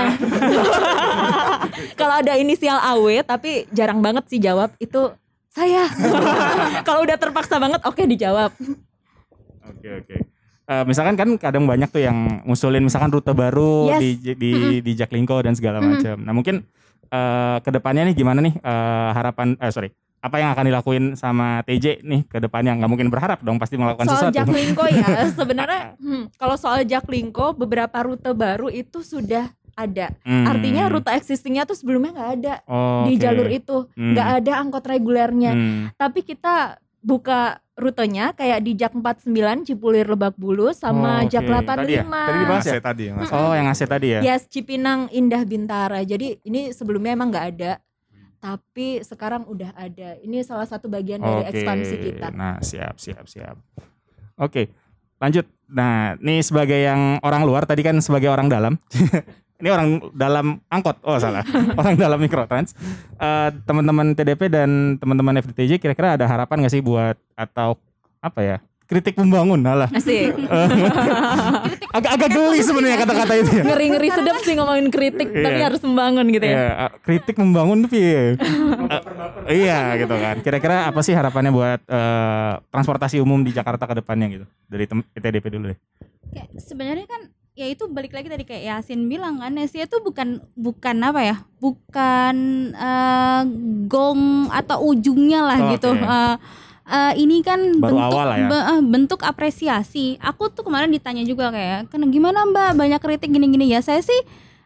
[1.99, 5.09] kalau ada inisial AW tapi jarang banget sih jawab itu
[5.49, 5.89] saya
[6.87, 8.53] kalau udah terpaksa banget oke dijawab
[9.67, 10.36] Oke oke.
[10.67, 13.99] Eh, misalkan kan kadang banyak tuh yang ngusulin misalkan rute baru Yes.
[14.19, 14.51] di di
[14.83, 16.19] di Jaklingko dan segala macam.
[16.19, 16.67] Nah mungkin
[17.07, 19.87] eh ke depannya nih gimana nih eh, harapan eh sorry
[20.17, 24.05] apa yang akan dilakuin sama TJ nih ke depannya nggak mungkin berharap dong pasti melakukan
[24.05, 24.35] soal sesuatu.
[24.35, 25.07] Jaklingko ya
[25.39, 30.49] sebenarnya hmm, kalau soal Jaklingko beberapa rute baru itu sudah ada Hmm.
[30.49, 33.21] artinya rute existingnya tuh sebelumnya nggak ada Oh, di oke.
[33.21, 34.11] jalur itu Hmm.
[34.11, 35.81] nggak ada angkot regulernya Hmm.
[35.95, 39.29] tapi kita buka rutenya kayak di Jak 49
[39.63, 41.53] Cipulir Lebak Bulus sama Oh, Jak oke.
[41.61, 41.77] 85.
[41.77, 42.03] Tadi ya?
[42.03, 42.81] Tadi dibahas ya?
[42.81, 43.31] tadi yang AC.
[43.31, 44.19] Oh, yang AC tadi ya.
[44.25, 46.01] Yes, Cipinang Indah Bintara.
[46.01, 47.71] Jadi ini sebelumnya emang nggak ada,
[48.41, 50.17] tapi sekarang udah ada.
[50.19, 51.53] Ini salah satu bagian dari Oke.
[51.53, 52.27] ekspansi kita.
[52.33, 53.55] Nah, siap, siap, siap.
[54.35, 54.73] Oke,
[55.21, 55.45] lanjut.
[55.69, 58.73] Nah, ini sebagai yang orang luar tadi kan sebagai orang dalam.
[59.57, 61.01] ini orang dalam angkot.
[61.01, 61.41] Oh, salah.
[61.79, 62.77] orang dalam mikrotrans.
[63.17, 67.77] Eh, teman-teman TDP dan teman-teman FDTJ kira-kira ada harapan nggak sih buat atau
[68.17, 68.57] apa ya?
[68.87, 69.91] Kritik membangun, alah.
[69.91, 70.31] Asik.
[71.97, 73.63] Agak-agak geli sebenarnya kata-kata itu ya.
[73.67, 75.65] Ngeri-ngeri sedap sih ngomongin kritik, tapi Iya.
[75.67, 76.55] harus membangun gitu ya.
[76.55, 77.91] Iya, eh, kritik membangun tuh?
[77.91, 78.39] Eh,
[79.51, 80.39] iya gitu kan.
[80.39, 84.45] Kira-kira apa sih harapannya buat eh, transportasi umum di Jakarta ke depannya gitu?
[84.71, 84.87] Dari
[85.19, 85.79] TDP dulu deh.
[86.27, 87.21] kayak sebenarnya kan
[87.57, 91.35] ya itu balik lagi tadi kayak Yasin bilang kan Asia itu bukan bukan apa ya
[91.57, 92.35] bukan
[92.71, 93.41] eh,
[93.89, 95.69] gong atau ujungnya lah Oke.
[95.75, 96.35] gitu Eh,
[96.87, 98.45] eh, ini kan Baru bentuk awal ya.
[98.45, 103.27] be- eh, bentuk apresiasi aku tuh kemarin ditanya juga kayak kan gimana mbak banyak kritik
[103.27, 104.21] gini-gini ya saya sih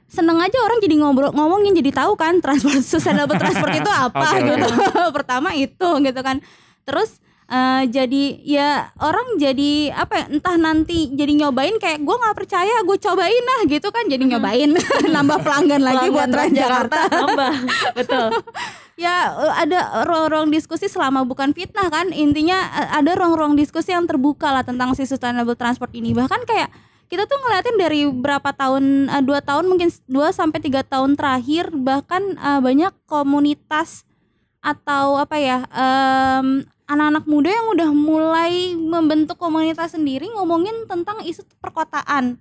[0.05, 4.43] seneng aja orang jadi ngobrol ngomongin jadi tahu kan transport sustainable transport itu apa oke.
[4.43, 4.67] gitu
[5.15, 6.43] pertama itu gitu kan
[6.83, 8.69] terus eh, jadi ya
[9.03, 13.59] orang jadi apa ya entah nanti jadi nyobain kayak gue nggak percaya gue cobain lah
[13.67, 14.71] gitu kan jadi nyobain.
[15.15, 17.53] Nambah pelanggan lagi buat Pelanggan Transjakarta nambah.
[17.99, 18.27] Betul.
[18.95, 22.15] ya eh, ada ruang-ruang diskusi selama bukan fitnah kan.
[22.15, 26.15] Intinya eh, ada ruang-ruang diskusi yang terbuka lah tentang si sustainable transport ini.
[26.15, 26.71] Bahkan kayak
[27.11, 32.39] kita tuh ngeliatin dari berapa tahun dua tahun mungkin dua sampai tiga tahun terakhir bahkan
[32.39, 34.07] banyak komunitas
[34.63, 35.67] atau apa ya
[36.91, 42.35] anak-anak muda yang udah mulai membentuk komunitas sendiri ngomongin tentang isu perkotaan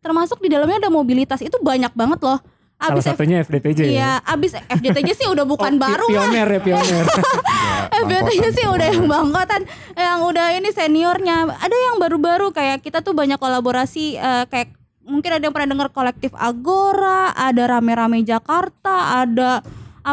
[0.00, 2.40] termasuk di dalamnya ada mobilitas itu banyak banget loh
[2.80, 6.24] Salah abis F- satunya FDTJ Iya, abis FDTJ sih udah bukan Oh, baru lah.
[6.24, 7.04] Pioner ya pioner.
[8.00, 11.60] FDTJ sih udah yang bangkotan, yang udah ini seniornya.
[11.60, 14.72] Ada yang baru-baru kayak kita tuh banyak kolaborasi eh, kayak
[15.04, 19.60] mungkin ada yang pernah dengar kolektif Agora, ada rame-rame Jakarta, ada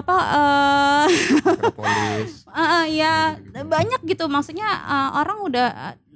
[0.04, 0.16] apa.
[0.36, 1.08] Eh,
[2.62, 4.30] eh, ya banyak gitu.
[4.30, 5.68] Maksudnya eh, orang udah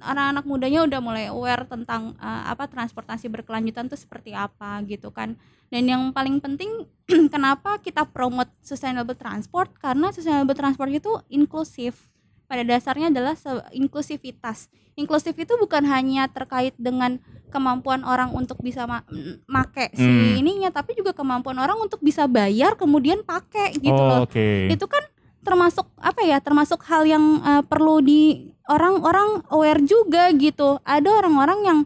[0.02, 5.34] anak-anak mudanya udah mulai aware tentang eh, apa transportasi berkelanjutan tuh seperti apa gitu kan.
[5.72, 6.84] Dan yang paling penting
[7.34, 9.72] kenapa kita promote sustainable transport?
[9.80, 12.11] Karena sustainable transport itu inklusif
[12.52, 13.32] pada dasarnya adalah
[13.72, 17.16] inklusivitas inklusif itu bukan hanya terkait dengan
[17.48, 19.08] kemampuan orang untuk bisa ma-
[19.48, 20.36] make si Hmm.
[20.36, 24.68] ininya tapi juga kemampuan orang untuk bisa bayar kemudian pakai gitu loh Oh, Oke.
[24.68, 25.00] itu kan
[25.40, 31.60] termasuk apa ya termasuk hal yang eh, perlu di orang-orang aware juga gitu ada orang-orang
[31.64, 31.78] yang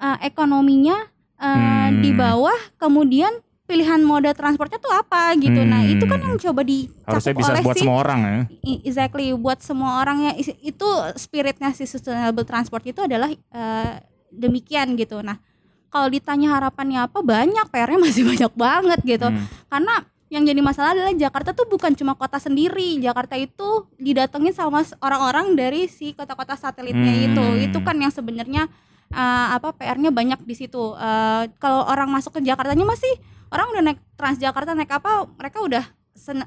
[0.00, 0.96] eh, ekonominya
[1.36, 2.00] eh, Hmm.
[2.00, 5.60] di bawah kemudian pilihan moda transportnya tuh apa gitu.
[5.60, 8.38] Nah itu kan yang coba dicakup Harusnya bisa oleh buat si semua orang ya.
[8.80, 10.32] Exactly buat semua orang ya.
[10.64, 10.88] Itu
[11.20, 13.92] spiritnya si sustainable transport itu adalah eh,
[14.32, 15.20] demikian gitu.
[15.20, 15.36] Nah
[15.92, 19.28] kalau ditanya harapannya apa banyak PR-nya masih banyak banget gitu.
[19.28, 19.44] Hmm.
[19.68, 19.94] karena
[20.28, 23.00] yang jadi masalah adalah Jakarta tuh bukan cuma kota sendiri.
[23.00, 27.26] Jakarta itu didatengin sama orang-orang dari si kota-kota satelitnya Hmm.
[27.32, 27.44] itu.
[27.68, 28.64] Itu kan yang sebenarnya
[29.08, 30.96] eh, apa PR-nya banyak di situ.
[30.96, 33.12] Eh, kalau orang masuk ke Jakartanya masih
[33.48, 35.84] orang udah naik Transjakarta naik apa mereka udah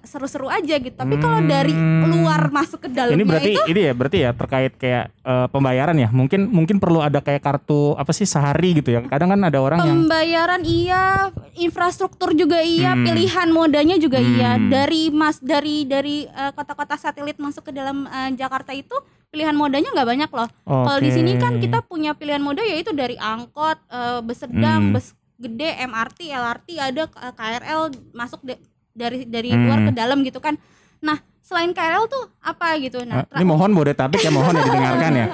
[0.04, 2.04] seru-seru aja gitu tapi kalau dari Hmm.
[2.12, 5.96] luar masuk ke dalamnya Ini berarti itu ini ya berarti ya terkait kayak eh, pembayaran
[5.96, 6.12] ya.
[6.12, 9.00] Mungkin mungkin perlu ada kayak kartu apa sih sehari gitu ya.
[9.08, 13.08] Kadang kan ada orang yang pembayaran iya infrastruktur juga iya Hmm.
[13.08, 14.68] pilihan modanya juga iya Hmm.
[14.68, 18.94] dari mas dari dari eh, kota-kota satelit masuk ke dalam eh, Jakarta itu
[19.32, 23.16] pilihan modanya nggak banyak loh kalau di sini kan kita punya pilihan moda yaitu dari
[23.16, 24.94] angkot eh, bus sedang Hmm.
[24.94, 27.82] bus gede MRT LRT ada KRL
[28.12, 28.62] masuk de-
[28.92, 29.66] dari dari Hmm.
[29.66, 30.56] luar ke dalam gitu kan
[31.00, 35.12] nah selain KRL tuh apa gitu nah tra- ini mohon Bodetabek ya mohon ya didengarkan
[35.12, 35.28] ya.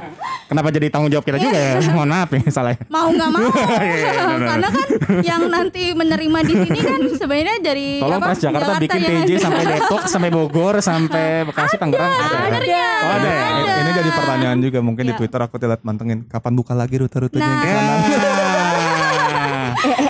[0.47, 1.75] Kenapa jadi tanggung jawab kita juga ya?
[1.91, 2.71] Mohon maaf ya salah.
[2.71, 2.79] ya.
[2.87, 4.87] mau nggak mau Iya, iya, karena kan
[5.21, 9.43] yang nanti menerima di sini kan sebenarnya dari Tolong apa, Transjakarta bikin yang TJ ada.
[9.43, 12.23] sampai Depok sampai Bogor sampai Bekasi Tangerang ada.
[12.23, 12.39] ya?
[12.47, 12.79] Ada.
[12.97, 13.43] Oh ada ya.
[13.51, 15.19] Ini, ini jadi pertanyaan juga mungkin di Iya.
[15.19, 17.99] Twitter aku lihat mantengin kapan buka lagi rute-rutenya yang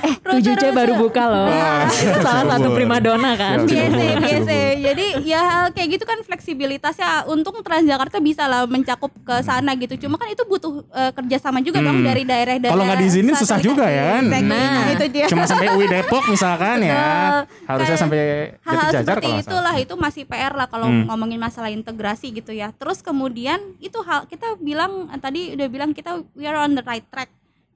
[0.09, 0.29] sana.
[0.29, 0.39] Nah.
[0.39, 1.47] 7C baru buka loh.
[1.89, 2.77] Itu salah satu Cibubur.
[2.77, 3.57] primadona kan.
[3.61, 4.75] Biasa biasa Cibubur.
[4.79, 9.97] jadi ya hal kayak gitu kan fleksibilitasnya untung Transjakarta bisa lah mencakup ke sana gitu
[9.99, 12.05] cuma kan itu butuh eh, kerjasama juga dong Hmm.
[12.05, 14.23] dari daerah-daerah Kalau nggak diizinin susah juga ya kan?
[14.27, 14.41] Nah.
[14.43, 17.43] Nah, itu dia Cuma sampai UI Depok misalkan ya.
[17.63, 18.19] Harusnya sampai
[18.61, 21.03] hal-hal Jati Jajar seperti itulah itu masih PR lah kalau Hmm.
[21.05, 25.91] ngomongin masalah integrasi gitu ya terus kemudian itu hal kita bilang eh, tadi udah bilang
[25.91, 27.27] kita we are on the right track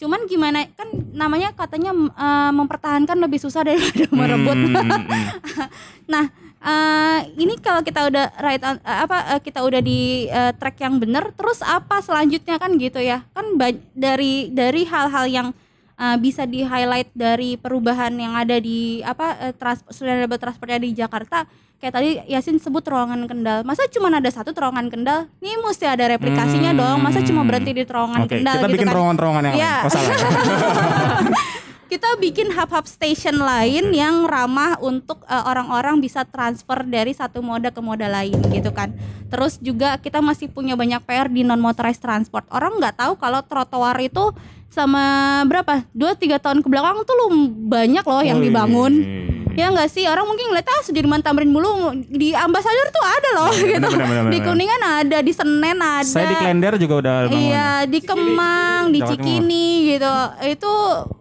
[0.01, 4.57] cuman gimana kan namanya katanya eh, mempertahankan lebih susah daripada merebut.
[4.57, 5.67] Hmm, hmm, hmm.
[6.11, 6.25] Nah,
[6.57, 10.81] eh, ini kalau kita udah right on- eh, apa eh, kita udah di eh, track
[10.81, 12.57] yang benar terus apa selanjutnya?
[12.57, 13.21] Kan gitu ya.
[13.37, 13.61] Kan
[13.93, 15.47] dari dari hal-hal yang
[16.01, 20.97] eh, bisa di highlight dari perubahan yang ada di apa eh, trans sustainable transportnya di
[20.97, 21.45] Jakarta
[21.81, 26.05] kayak tadi Yasin sebut terowongan Kendal masa cuma ada satu terowongan Kendal nih mesti ada
[26.07, 26.79] replikasinya Hmm.
[26.79, 29.73] dong masa cuma berhenti di terowongan Oke, Kendal kita gitu bikin kan terowongan-terowongan yang Iya.
[29.73, 29.85] lain.
[29.85, 30.15] Oh, salah.
[31.91, 37.67] kita bikin hub-hub station lain yang ramah untuk eh, orang-orang bisa transfer dari satu moda
[37.67, 38.95] ke moda lain gitu kan.
[39.27, 42.47] Terus juga kita masih punya banyak PR di non motorized transport.
[42.47, 44.31] Orang nggak tahu kalau trotoar itu
[44.71, 45.03] sama
[45.43, 45.83] berapa?
[45.91, 47.27] 2 3 tahun ke belakang tuh lu
[47.67, 48.93] banyak loh yang dibangun.
[49.61, 53.53] Ya nggak sih orang mungkin ngeliat ah Sudirman Tamrin mulu di Ambasador tuh ada loh
[53.53, 53.77] gitu.
[53.77, 54.47] bener, bener, bener, di bener.
[54.49, 56.09] Kuningan ada, di Senen ada.
[56.09, 57.37] Saya di Klender juga udah bangun.
[57.37, 58.99] Iya di Kemang, di.
[59.05, 60.13] Cikini gitu.
[60.49, 60.73] Itu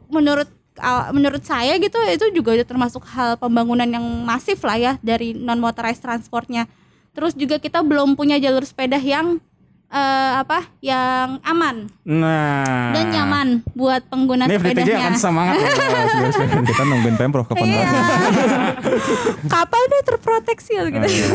[0.09, 0.49] menurut
[0.81, 5.61] uh, menurut saya gitu itu juga termasuk hal pembangunan yang masif lah ya dari non
[5.61, 6.65] motorized transportnya.
[7.13, 9.43] Terus juga kita belum punya jalur sepeda yang
[9.91, 10.59] eh, apa?
[10.79, 12.91] Yang aman Nah.
[12.91, 14.97] dan nyaman buat pengguna Ini sepedanya.
[15.01, 15.55] akan semangat.
[15.59, 16.63] sepeda.
[16.71, 17.87] Kita nungguin Pemprov kapan Iya.
[19.53, 20.95] Kapan dia terproteksi gitu.
[20.97, 21.29] Oh, iya.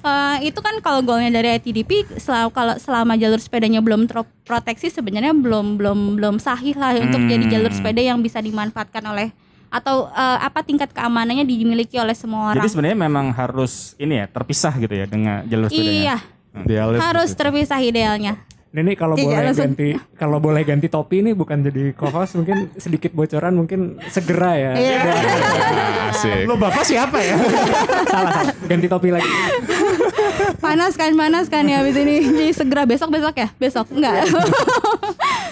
[0.00, 5.32] Eh, itu kan kalau goalnya dari ITDP selama kalau selama jalur sepedanya belum terproteksi sebenarnya
[5.32, 7.30] belum belum belum sahih lah untuk Hmm.
[7.30, 9.32] jadi jalur sepeda yang bisa dimanfaatkan oleh
[9.70, 12.60] atau eh, apa tingkat keamanannya dimiliki oleh semua orang.
[12.60, 15.90] Jadi sebenarnya memang harus ini ya terpisah gitu ya dengan jalur sepedanya.
[15.90, 16.16] iya,
[16.54, 18.38] Idealnya harus terpisah idealnya.
[18.70, 19.70] Ini kalau Iya, boleh langsung.
[19.70, 19.88] ganti
[20.18, 24.70] kalau boleh ganti topi ini bukan jadi co-host mungkin sedikit bocoran mungkin segera ya.
[24.74, 24.98] Iya.
[26.10, 26.42] Asik.
[26.46, 27.38] Lo bapak siapa ya?
[27.38, 28.54] salah, salah.
[28.66, 29.30] ganti topi lagi.
[30.58, 34.26] panas kan panas kan ya habis ini jadi segera besok besok ya besok enggak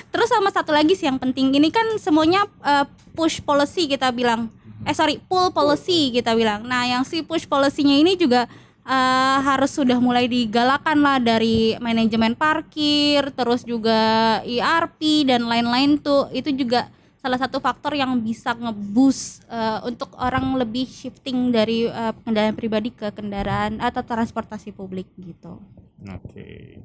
[0.09, 4.48] terus sama satu lagi sih yang penting ini kan semuanya eh, push policy kita bilang
[4.82, 8.48] eh sorry pull policy kita bilang nah yang si push policy-nya ini juga
[8.87, 16.30] eh, harus sudah mulai digalakan lah dari manajemen parkir terus juga ERP dan lain-lain tuh
[16.35, 16.91] itu juga
[17.22, 22.91] salah satu faktor yang bisa ngeboost eh, untuk orang lebih shifting dari eh, kendaraan pribadi
[22.91, 25.62] ke kendaraan atau transportasi publik gitu.
[26.03, 26.83] Oke.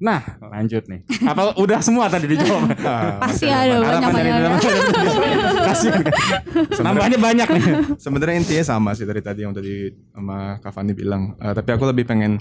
[0.00, 1.04] Nah, lanjut nih.
[1.28, 2.72] Apa udah semua tadi dijawab?
[2.80, 4.60] Ah, Pasti masih ada banyak banyak.
[5.60, 6.14] Kasihan kan.
[6.80, 7.64] Nambahnya banyak nih.
[8.00, 11.36] Sebenarnya intinya sama sih dari tadi yang tadi sama Kak Fani bilang.
[11.36, 12.40] Eh, tapi aku lebih pengen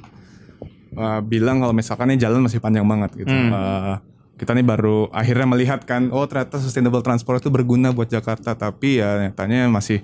[0.96, 3.30] eh, bilang kalau misalkan ini jalan masih panjang banget gitu.
[3.30, 3.52] Hmm.
[3.52, 3.96] Eh,
[4.40, 8.56] kita nih baru akhirnya melihat kan, oh ternyata sustainable transport itu berguna buat Jakarta.
[8.56, 10.00] Tapi ya nyatanya masih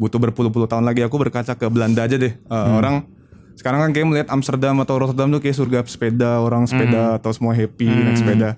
[0.00, 1.04] butuh berpuluh-puluh tahun lagi.
[1.04, 2.32] Aku berkaca ke Belanda aja deh.
[2.32, 3.04] Eh, Orang
[3.56, 7.56] sekarang kan kayak melihat Amsterdam atau Rotterdam tuh kayak surga sepeda, orang sepeda atau semua
[7.56, 8.50] happy naik sepeda.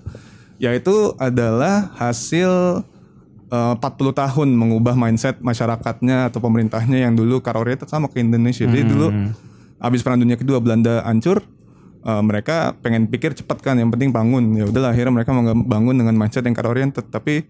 [0.58, 2.82] Ya itu adalah hasil
[3.48, 3.78] eh, 40
[4.10, 8.66] tahun mengubah mindset masyarakatnya atau pemerintahnya yang dulu oriented sama ke Indonesia.
[8.66, 9.14] Jadi dulu
[9.78, 11.46] habis perang dunia kedua Belanda hancur,
[12.02, 14.50] eh, mereka pengen pikir cepat kan, yang penting bangun.
[14.58, 15.30] Ya udahlah akhirnya mereka
[15.62, 17.06] bangun dengan mindset yang car oriented.
[17.06, 17.46] Tapi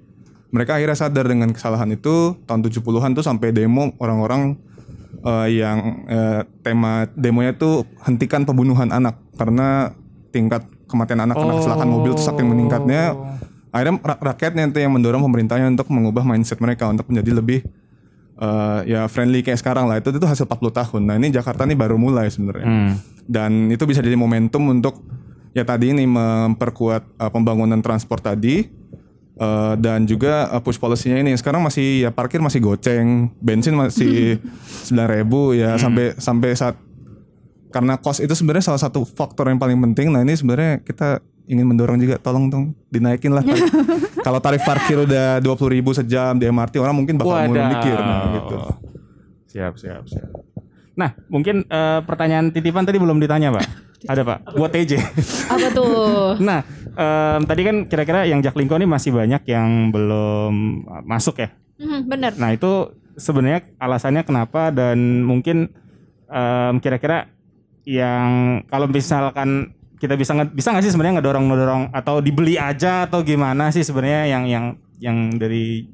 [0.53, 4.68] mereka akhirnya sadar dengan kesalahan itu tahun 70-an tuh sampai demo orang-orang
[5.19, 9.19] eh, yang eh, tema demonya tuh hentikan pembunuhan anak.
[9.35, 9.93] Karena
[10.29, 13.13] tingkat kematian anak karena kecelakaan mobil tuh saking meningkatnya.
[13.69, 17.61] Akhirnya ra- rakyatnya itu yang mendorong pemerintahnya untuk mengubah mindset mereka untuk menjadi lebih
[18.39, 20.01] eh, ya friendly kayak sekarang lah.
[20.01, 21.03] Itu itu hasil 40 tahun.
[21.05, 22.67] Nah ini Jakarta nih baru mulai sebenarnya.
[22.67, 22.95] Hmm.
[23.29, 25.05] dan itu bisa jadi momentum untuk
[25.53, 28.65] ya tadi ini memperkuat eh, pembangunan transport tadi
[29.39, 31.33] eh, dan juga eh, push policy-nya ini.
[31.39, 33.31] Sekarang masih ya parkir masih goceng.
[33.39, 34.43] Bensin masih
[34.91, 36.77] 9000 ya sampai sampai saat
[37.69, 40.11] karena cost itu sebenarnya salah satu faktor yang paling penting.
[40.11, 43.45] Nah ini sebenarnya kita ingin mendorong juga tolong dong dinaikin lah.
[44.27, 48.37] Kalau tarif parkir udah 20.000 ribu sejam di MRT orang mungkin bakal mulai mikir nah,
[48.37, 48.57] gitu.
[49.49, 50.29] Siap, siap, siap.
[50.99, 53.88] Nah, mungkin eh, pertanyaan titipan tadi belum ditanya, Pak.
[54.07, 54.39] Ada, Pak.
[54.55, 54.93] Buat TJ.
[55.51, 56.39] Apa tuh?
[56.49, 56.63] Nah,
[56.95, 60.55] em, tadi kan kira-kira yang Jaklingko ini masih banyak yang belum
[60.87, 61.51] eh, masuk ya.
[61.79, 62.35] Hmm, bener.
[62.39, 65.75] Nah, itu sebenarnya alasannya kenapa dan mungkin
[66.27, 67.27] em, kira-kira
[67.83, 73.09] yang kalau misalkan kita bisa nge- bisa nggak sih sebenarnya ngedorong ngedorong atau dibeli aja
[73.09, 74.65] atau gimana sih sebenarnya yang yang
[75.01, 75.89] yang dari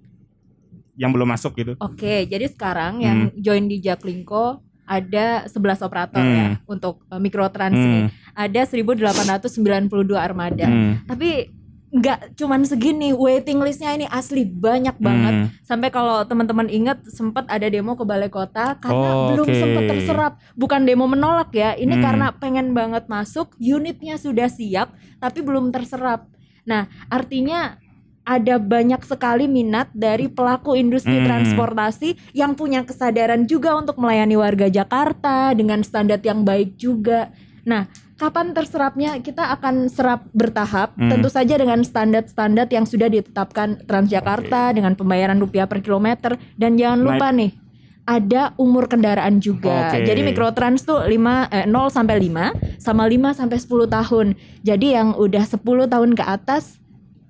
[0.94, 1.72] yang belum masuk gitu.
[1.80, 6.34] Oke, jadi sekarang yang join di Jaklingko ada 11 operator Hmm.
[6.34, 8.00] ya untuk uh, mikrotrans ini.
[8.04, 10.66] Hmm, Ada 1892 armada.
[10.66, 11.50] hmm, Tapi
[11.94, 15.34] nggak cuman segini, waiting listnya ini asli banyak banget.
[15.46, 15.46] hmm.
[15.62, 20.32] Sampai kalau teman-teman ingat sempat ada demo ke balai kota karena Oh, belum sempat terserap.
[20.52, 22.02] Bukan demo menolak ya, ini Hmm.
[22.02, 26.26] karena pengen banget masuk, unitnya sudah siap tapi belum terserap.
[26.64, 27.78] Nah, artinya
[28.24, 31.28] ada banyak sekali minat dari pelaku industri Hmm.
[31.28, 37.28] transportasi yang punya kesadaran juga untuk melayani warga Jakarta dengan standar yang baik juga.
[37.64, 37.84] Nah,
[38.16, 41.12] kapan terserapnya kita akan serap bertahap, Hmm.
[41.12, 47.00] tentu saja dengan standar-standar yang sudah ditetapkan Transjakarta dengan pembayaran rupiah per kilometer dan jangan
[47.00, 47.52] Naik- lupa nih
[48.04, 49.88] ada umur kendaraan juga.
[49.88, 50.04] Oke.
[50.04, 54.36] Jadi mikrotrans tuh 5 eh, 0 sampai 5 sama 5 sampai 10 tahun.
[54.60, 56.83] Jadi yang udah 10 tahun ke atas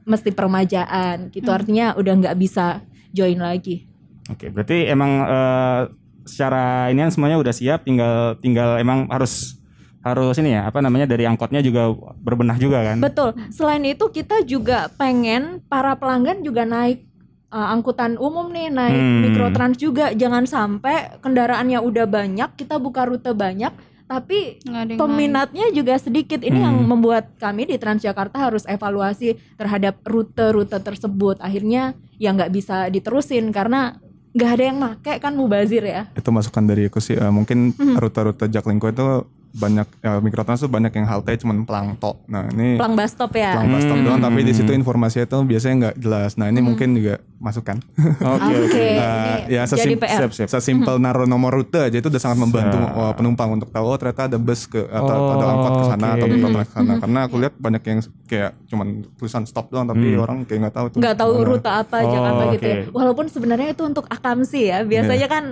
[0.05, 1.49] mesti permajaan gitu.
[1.49, 3.89] Artinya udah nggak bisa join lagi.
[4.29, 5.81] Oke, berarti emang eh,
[6.25, 9.61] secara ini kan semuanya udah siap, tinggal tinggal emang harus
[10.05, 11.89] harus ini ya apa namanya dari angkotnya juga
[12.21, 13.01] berbenah juga kan?
[13.01, 13.33] Betul.
[13.49, 17.09] Selain itu kita juga pengen para pelanggan juga naik
[17.49, 19.21] uh, angkutan umum nih, naik Hmm.
[19.25, 20.13] mikrotrans juga.
[20.13, 23.73] Jangan sampai kendaraannya udah banyak, kita buka rute banyak,
[24.15, 26.39] tapi yang peminatnya juga sedikit.
[26.39, 26.89] Ini yang Hmm.
[26.89, 31.37] membuat kami di Transjakarta harus evaluasi terhadap rute-rute tersebut.
[31.39, 33.99] Akhirnya ya nggak bisa diterusin karena
[34.31, 36.11] nggak ada yang make kan mubazir ya.
[36.15, 37.95] itu masukan dari aku sih eh, mungkin Mhm.
[37.99, 39.07] rute-rute Jaklingko itu
[39.55, 42.27] banyak eh, mikrotrans tuh banyak yang halte cuman pelang tok.
[42.27, 43.55] Nah, ini Pelang bus stop ya.
[43.55, 44.05] pelang bus stop Hmm.
[44.05, 46.35] doang tapi di situ informasinya tuh biasanya nggak jelas.
[46.35, 46.67] Nah, ini Hmm.
[46.67, 47.79] mungkin juga masukan.
[48.35, 48.67] Oke oke.
[48.67, 48.87] Oke.
[48.97, 50.19] Nah, ya sesim- PR.
[50.21, 50.49] Siap siap.
[50.51, 52.99] Sesimpel naruh nomor rute aja itu udah sangat membantu Siap.
[52.99, 56.07] uh, penumpang untuk tahu oh ternyata ada bus ke atau Oh, ada angkot ke sana
[56.11, 56.33] atau oke.
[56.33, 56.93] mikrotrans ke sana.
[56.99, 60.21] Karena aku lihat banyak yang kayak cuman tulisan stop doang tapi Hmm.
[60.21, 60.99] orang kayak nggak tahu tuh.
[60.99, 61.47] nggak tahu mana.
[61.47, 62.75] rute apa Oh, Jakarta gitu ya.
[62.77, 62.91] oke.
[62.93, 64.79] Walaupun sebenarnya itu untuk akamsi ya.
[64.83, 65.45] Biasanya kan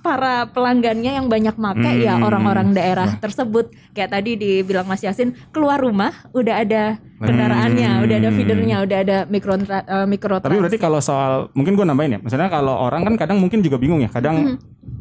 [0.00, 2.26] para pelanggannya yang banyak make ya Hmm.
[2.26, 3.68] orang-orang daerah tersebut.
[3.92, 6.82] Kayak tadi dibilang Mas Yasin, keluar rumah udah ada
[7.20, 8.04] kendaraannya, Hmm.
[8.08, 10.48] udah ada feedernya, udah ada mikro uh, mikrotrans.
[10.48, 13.76] Tapi berarti kalau soal mungkin gue nambahin ya, misalnya kalau orang kan kadang mungkin juga
[13.76, 14.56] bingung ya, kadang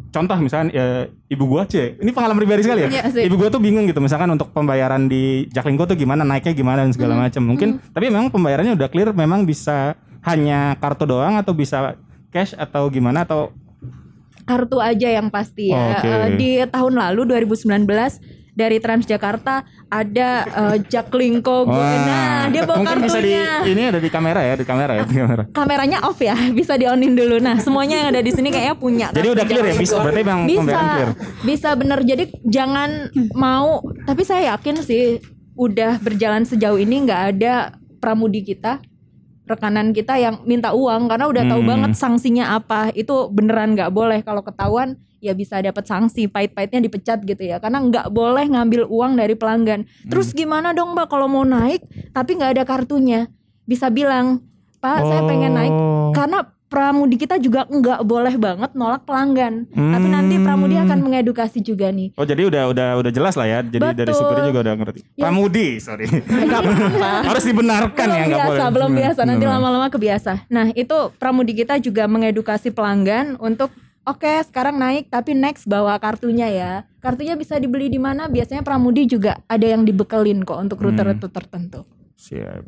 [0.10, 0.86] contoh misalnya ya,
[1.30, 2.90] ibu gua C, ini pengalaman pribadi sekali ya.
[3.14, 3.30] Sih.
[3.30, 6.92] ibu gua tuh bingung gitu, misalkan untuk pembayaran di Jaklingko tuh gimana, naiknya gimana dan
[6.92, 7.46] segala macam.
[7.46, 9.96] Mungkin tapi memang pembayarannya udah clear, memang bisa
[10.26, 11.96] hanya kartu doang atau bisa
[12.34, 13.54] cash atau gimana atau
[14.50, 16.02] kartu aja yang pasti ya.
[16.02, 16.10] Oke.
[16.10, 17.86] Eh, di tahun lalu 2019
[18.58, 21.70] dari Transjakarta ada eh, Jaklingko.
[21.70, 23.54] Nah, dia bawa mungkin bisa di kartunya.
[23.70, 25.44] ini ada di kamera ya, di kamera ya, di kamera.
[25.54, 27.38] Kameranya off ya, bisa di onin dulu.
[27.38, 29.08] Nah, semuanya yang ada di sini kayaknya punya.
[29.14, 31.10] Jadi udah clear ya, bisa berarti memang bisa clear.
[31.46, 35.22] bisa bener jadi jangan mau tapi saya yakin sih
[35.60, 38.80] udah berjalan sejauh ini nggak ada pramudi kita
[39.50, 41.70] rekanan kita yang minta uang karena udah tahu Hmm.
[41.74, 42.94] banget sanksinya apa.
[42.94, 44.22] Itu beneran nggak boleh.
[44.22, 46.30] Kalau ketahuan ya bisa dapat sanksi.
[46.30, 47.58] Pahit-pahitnya dipecat gitu ya.
[47.58, 49.90] Karena nggak boleh ngambil uang dari pelanggan.
[50.06, 51.10] Terus gimana dong mbak?
[51.10, 51.82] Kalau mau naik
[52.14, 53.26] tapi nggak ada kartunya.
[53.66, 54.46] Bisa bilang
[54.78, 55.74] pak saya pengen naik.
[55.74, 56.14] Oh.
[56.16, 56.40] karena
[56.70, 59.66] pramudi kita juga nggak boleh banget nolak pelanggan.
[59.68, 60.86] Tapi nanti pramudi Hmm.
[60.86, 62.14] akan mengedukasi juga nih.
[62.14, 63.60] Oh jadi udah udah udah jelas lah ya.
[63.60, 64.22] Jadi dari Betul.
[64.22, 65.00] supirnya juga udah ngerti.
[65.18, 65.22] Ya.
[65.26, 66.06] Pramudi, sorry.
[66.48, 67.12] Nggak apa-apa.
[67.26, 68.72] Harus dibenarkan belum ya nggak biasa, boleh.
[68.72, 69.20] belum biasa.
[69.26, 70.32] Nanti lama-lama kebiasa.
[70.48, 73.74] Nah itu pramudi kita juga mengedukasi pelanggan untuk
[74.08, 76.72] Oke, sekarang naik tapi next bawa kartunya ya.
[76.98, 78.26] Kartunya bisa dibeli di mana?
[78.26, 81.86] Biasanya pramudi juga ada yang dibekelin kok untuk rute-rute tertentu.
[82.20, 82.64] Siap.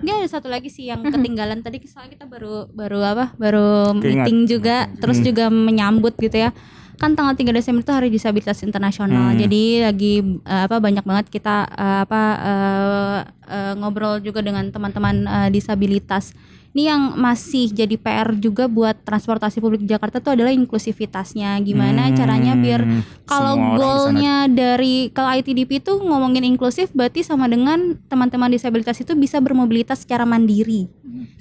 [0.00, 3.34] Ini ada satu lagi sih yang ketinggalan tadi soalnya kita baru baru apa?
[3.34, 4.30] Baru Keingat.
[4.30, 5.26] meeting juga terus Hmm.
[5.26, 6.54] juga menyambut gitu ya.
[6.94, 9.34] Kan tanggal 3 Desember itu Hari Disabilitas Internasional.
[9.34, 9.40] Hmm.
[9.42, 13.18] Jadi lagi eh, apa banyak banget kita eh, apa eh,
[13.50, 16.30] eh, ngobrol juga dengan teman-teman eh, disabilitas.
[16.74, 21.54] Ini yang masih jadi PR juga buat transportasi publik Jakarta itu adalah inklusivitasnya.
[21.62, 22.82] Gimana Hmm, caranya biar
[23.30, 29.38] kalau goalnya dari kalau ITDP itu ngomongin inklusif berarti sama dengan teman-teman disabilitas itu bisa
[29.38, 30.90] bermobilitas secara mandiri.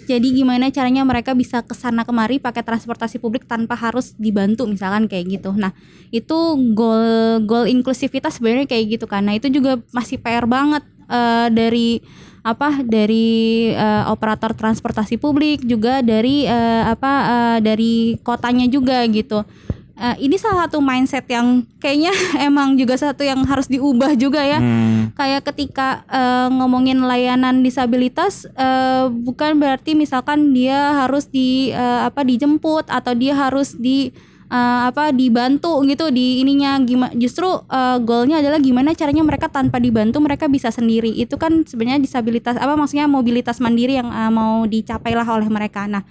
[0.06, 5.10] Jadi gimana caranya mereka bisa ke sana kemari pakai transportasi publik tanpa harus dibantu misalkan
[5.10, 5.50] kayak gitu.
[5.50, 5.74] Nah,
[6.14, 6.38] itu
[6.78, 12.06] goal goal inklusivitas sebenarnya kayak gitu karena itu juga masih PR banget eh, dari
[12.44, 19.48] apa dari eh, operator transportasi publik juga dari eh, apa eh, dari kotanya juga gitu.
[19.94, 22.12] Eh, ini salah satu mindset yang kayaknya
[22.50, 24.60] emang juga satu yang harus diubah juga ya.
[24.60, 25.16] Hmm.
[25.16, 32.28] Kayak ketika eh, ngomongin layanan disabilitas eh, bukan berarti misalkan dia harus di eh, apa
[32.28, 34.12] dijemput atau dia harus di
[34.54, 36.78] eh, apa dibantu gitu di ininya.
[36.86, 41.10] Gimana justru eh, goalnya adalah gimana caranya mereka tanpa dibantu mereka bisa sendiri.
[41.10, 45.90] Itu kan sebenarnya disabilitas apa maksudnya mobilitas mandiri yang eh, mau dicapailah oleh mereka.
[45.90, 46.06] Nah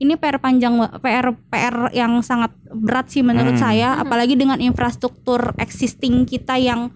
[0.00, 3.64] ini PR panjang PR PR yang sangat berat sih menurut Hmm.
[3.68, 3.88] saya.
[3.98, 6.88] Apalagi dengan infrastruktur existing kita yang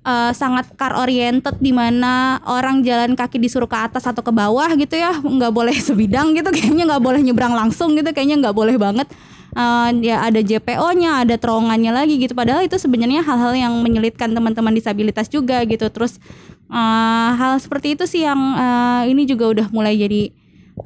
[0.00, 4.72] eh, sangat car oriented di mana orang jalan kaki disuruh ke atas atau ke bawah
[4.74, 5.12] gitu ya.
[5.20, 9.06] Nggak boleh sebidang gitu kayaknya nggak boleh nyebrang langsung gitu kayaknya nggak boleh banget
[9.50, 12.38] Eh, ya ada JPO-nya ada terowongannya lagi gitu.
[12.38, 15.90] Padahal itu sebenarnya hal-hal yang menyulitkan teman-teman disabilitas juga gitu.
[15.90, 16.22] Terus
[16.70, 20.30] eh, hal seperti itu sih yang eh, ini juga udah mulai jadi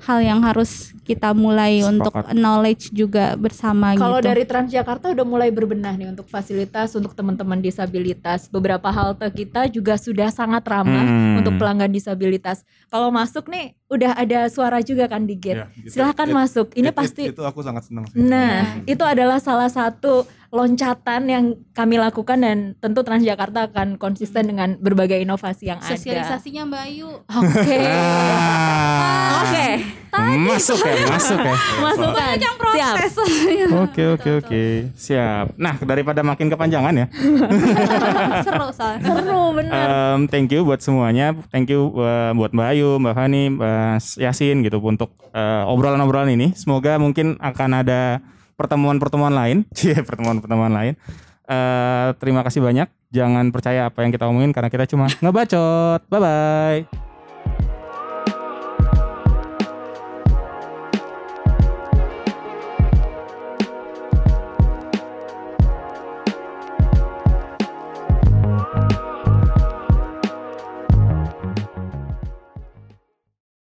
[0.00, 2.32] hal yang harus kita mulai untuk Sepakat.
[2.32, 4.26] knowledge juga bersama Kalau gitu.
[4.26, 8.48] dari Transjakarta udah mulai berbenah nih untuk fasilitas untuk teman-teman disabilitas.
[8.48, 11.38] Beberapa halte kita juga sudah sangat ramah Hmm.
[11.38, 12.62] untuk pelanggan disabilitas.
[12.88, 15.60] Kalau masuk nih udah ada suara juga kan di gate.
[15.60, 15.88] Ya, gitu.
[15.92, 16.66] Silahkan It- masuk.
[16.72, 18.18] Ini it- pasti it- itu aku sangat senang sih.
[18.18, 20.24] Nah, itu adalah salah satu
[20.54, 21.44] loncatan yang
[21.74, 25.98] kami lakukan dan tentu Transjakarta akan konsisten dengan berbagai inovasi yang ada.
[25.98, 27.10] Sosialisasinya Mbak Ayu.
[27.42, 27.78] Oke.
[27.82, 29.42] Ah.
[29.42, 29.68] Oke.
[30.14, 31.54] Masuk ya, masuk ya.
[31.82, 32.34] Masukkan.
[32.38, 32.94] Siap.
[32.94, 33.12] Proses.
[33.74, 34.62] Oke oke oke,
[34.94, 35.54] siap.
[35.58, 37.06] Nah daripada makin kepanjangan ya,
[38.46, 39.02] Seru soalnya.
[39.02, 39.70] Seru bener.
[39.74, 44.62] em, thank you buat semuanya, thank you uh, buat Mbak Ayu, Mbak Fani, Mbak Yasin
[44.62, 46.54] gitu untuk uh, obrolan-obrolan ini.
[46.54, 48.22] Semoga mungkin akan ada
[48.54, 50.94] pertemuan-pertemuan lain, Cie, pertemuan-pertemuan lain.
[51.44, 52.88] Eh, terima kasih banyak.
[53.12, 56.08] Jangan percaya apa yang kita omongin karena kita cuma ngebacot.
[56.08, 57.12] Bye bye.